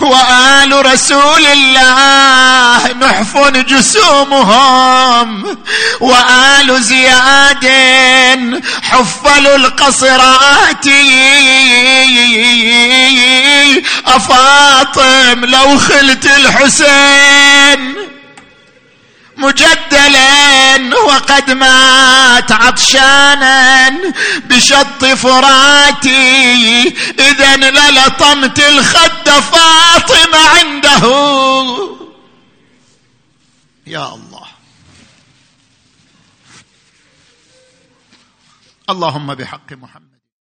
وآل 0.00 0.86
رسول 0.86 1.46
الله 1.46 2.92
نحف 2.92 3.48
جسومهم. 3.48 5.58
وآل 6.00 6.82
زياد 6.82 7.64
حفلوا 8.82 9.56
القصرات. 9.56 10.86
أفاطم 14.06 15.44
لو 15.44 15.78
خلت 15.78 16.26
الحسين. 16.26 17.93
مجدلا 19.36 20.96
وقد 21.06 21.50
مات 21.50 22.52
عطشانا 22.52 23.90
بشط 24.44 25.04
فراتي. 25.04 26.88
اذا 27.18 27.56
للطمت 27.56 28.60
الخد 28.60 29.30
فاطمة 29.30 30.38
عنده. 30.38 31.04
يا 33.86 34.14
الله. 34.14 34.46
اللهم 38.90 39.34
بحق 39.34 39.72
محمد. 39.72 40.13